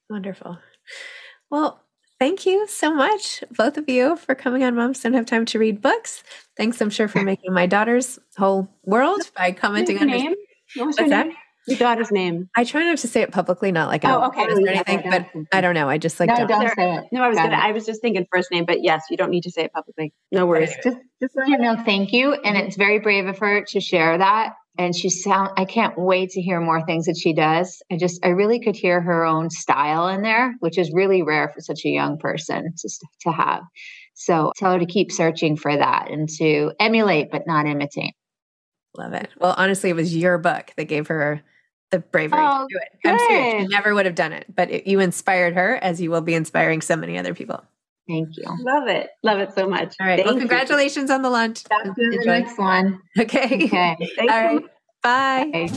Wonderful. 0.10 0.58
Well, 1.50 1.82
thank 2.20 2.46
you 2.46 2.68
so 2.68 2.94
much, 2.94 3.44
both 3.52 3.78
of 3.78 3.90
you, 3.90 4.16
for 4.16 4.36
coming 4.36 4.64
on 4.64 4.76
Moms 4.76 5.02
Don't 5.02 5.14
Have 5.14 5.26
Time 5.26 5.46
to 5.46 5.60
Read 5.60 5.82
Books. 5.82 6.24
Thanks, 6.56 6.82
I'm 6.82 6.90
sure, 6.90 7.08
for 7.08 7.24
making 7.24 7.54
my 7.54 7.66
daughter's 7.66 8.20
whole 8.38 8.70
world 8.84 9.22
by 9.36 9.52
commenting 9.52 10.00
on 10.00 10.08
name. 10.08 10.36
What 10.76 10.88
was 10.88 10.98
What's 10.98 11.10
that? 11.10 11.28
Name? 11.28 11.36
Your 11.68 11.78
daughter's 11.78 12.12
name. 12.12 12.50
I 12.56 12.64
try 12.64 12.84
not 12.84 12.98
to 13.00 13.10
say 13.10 13.22
it 13.22 13.32
publicly, 13.32 13.74
not 13.74 13.90
like 13.90 14.06
oh, 14.06 14.28
okay. 14.28 14.44
or 14.44 14.70
anything, 14.70 15.04
but 15.10 15.28
I 15.52 15.60
don't 15.60 15.74
know. 15.74 15.90
I 15.90 15.98
just 15.98 16.18
like 16.18 16.30
no, 16.30 16.38
don't, 16.38 16.48
don't 16.48 16.76
say 16.76 16.96
it. 16.96 17.04
No, 17.12 17.22
I 17.22 17.28
was 17.28 17.38
gonna, 17.38 17.58
I 17.58 17.74
was 17.74 17.86
just 17.86 18.02
thinking 18.02 18.26
first 18.32 18.52
name, 18.52 18.64
but 18.64 18.84
yes, 18.84 19.04
you 19.10 19.18
don't 19.18 19.30
need 19.30 19.44
to 19.44 19.52
say 19.52 19.66
it 19.66 19.74
publicly. 19.74 20.14
No 20.32 20.46
worries. 20.46 20.74
Just 20.82 20.98
just 21.22 21.36
let 21.36 21.50
her 21.50 21.58
know 21.58 21.76
thank 21.84 22.14
you, 22.14 22.34
and 22.34 22.56
it's 22.56 22.78
very 22.78 23.00
brave 23.00 23.28
of 23.28 23.38
her 23.40 23.66
to 23.66 23.82
share 23.82 24.18
that 24.18 24.54
and 24.78 24.96
she 24.96 25.10
sound 25.10 25.52
i 25.58 25.66
can't 25.66 25.98
wait 25.98 26.30
to 26.32 26.42
hear 26.42 26.60
more 26.60 26.86
things 26.86 27.06
that 27.06 27.18
she 27.18 27.34
does. 27.34 27.82
I 27.92 27.98
just 27.98 28.24
i 28.26 28.30
really 28.30 28.60
could 28.60 28.76
hear 28.76 29.02
her 29.02 29.26
own 29.26 29.50
style 29.50 30.08
in 30.08 30.22
there 30.22 30.56
which 30.60 30.78
is 30.78 30.92
really 30.94 31.22
rare 31.24 31.50
for 31.54 31.62
such 31.62 31.86
a 31.86 31.90
young 31.90 32.18
person 32.18 32.74
to, 32.78 32.90
to 33.22 33.32
have. 33.32 33.64
So 34.14 34.52
tell 34.56 34.74
her 34.74 34.80
to 34.80 34.86
keep 34.86 35.12
searching 35.12 35.58
for 35.58 35.76
that 35.76 36.10
and 36.10 36.28
to 36.38 36.72
emulate 36.80 37.30
but 37.32 37.46
not 37.46 37.68
imitate. 37.68 38.14
Love 38.98 39.14
it. 39.14 39.30
Well 39.40 39.56
honestly 39.58 39.90
it 39.90 39.96
was 39.96 40.16
your 40.16 40.38
book 40.38 40.72
that 40.78 40.86
gave 40.86 41.08
her 41.08 41.42
the 41.92 42.00
bravery 42.00 42.40
oh, 42.42 42.68
to 42.68 42.74
do 42.74 42.80
it. 42.82 43.08
I'm 43.08 43.20
serious. 43.20 43.64
She 43.64 43.68
never 43.68 43.94
would 43.94 44.06
have 44.06 44.16
done 44.16 44.34
it 44.34 44.46
but 44.54 44.70
it, 44.70 44.88
you 44.88 45.00
inspired 45.00 45.54
her 45.56 45.76
as 45.76 46.02
you 46.02 46.12
will 46.12 46.22
be 46.22 46.34
inspiring 46.34 46.82
so 46.82 46.96
many 46.96 47.18
other 47.18 47.34
people 47.34 47.64
Thank 48.08 48.38
you. 48.38 48.46
Love 48.62 48.88
it. 48.88 49.10
Love 49.24 49.40
it 49.40 49.54
so 49.54 49.68
much. 49.68 49.96
All 50.00 50.08
right. 50.08 50.18
Thank 50.18 50.28
well, 50.28 50.38
congratulations 50.38 51.10
you. 51.10 51.16
on 51.16 51.22
the 51.22 51.30
lunch. 51.30 51.64
That's 51.66 51.90
the 51.96 52.24
next 52.26 52.58
one. 52.58 53.02
Okay. 53.20 53.66
Okay. 53.66 53.98
All 54.20 54.28
right. 54.28 54.64
Bye. 55.04 55.50
Bye. 55.52 55.68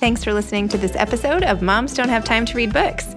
Thanks 0.00 0.22
for 0.22 0.32
listening 0.32 0.68
to 0.68 0.78
this 0.78 0.94
episode 0.94 1.42
of 1.42 1.60
Moms 1.60 1.94
Don't 1.94 2.08
Have 2.08 2.24
Time 2.24 2.44
to 2.46 2.56
Read 2.56 2.72
Books. 2.72 3.16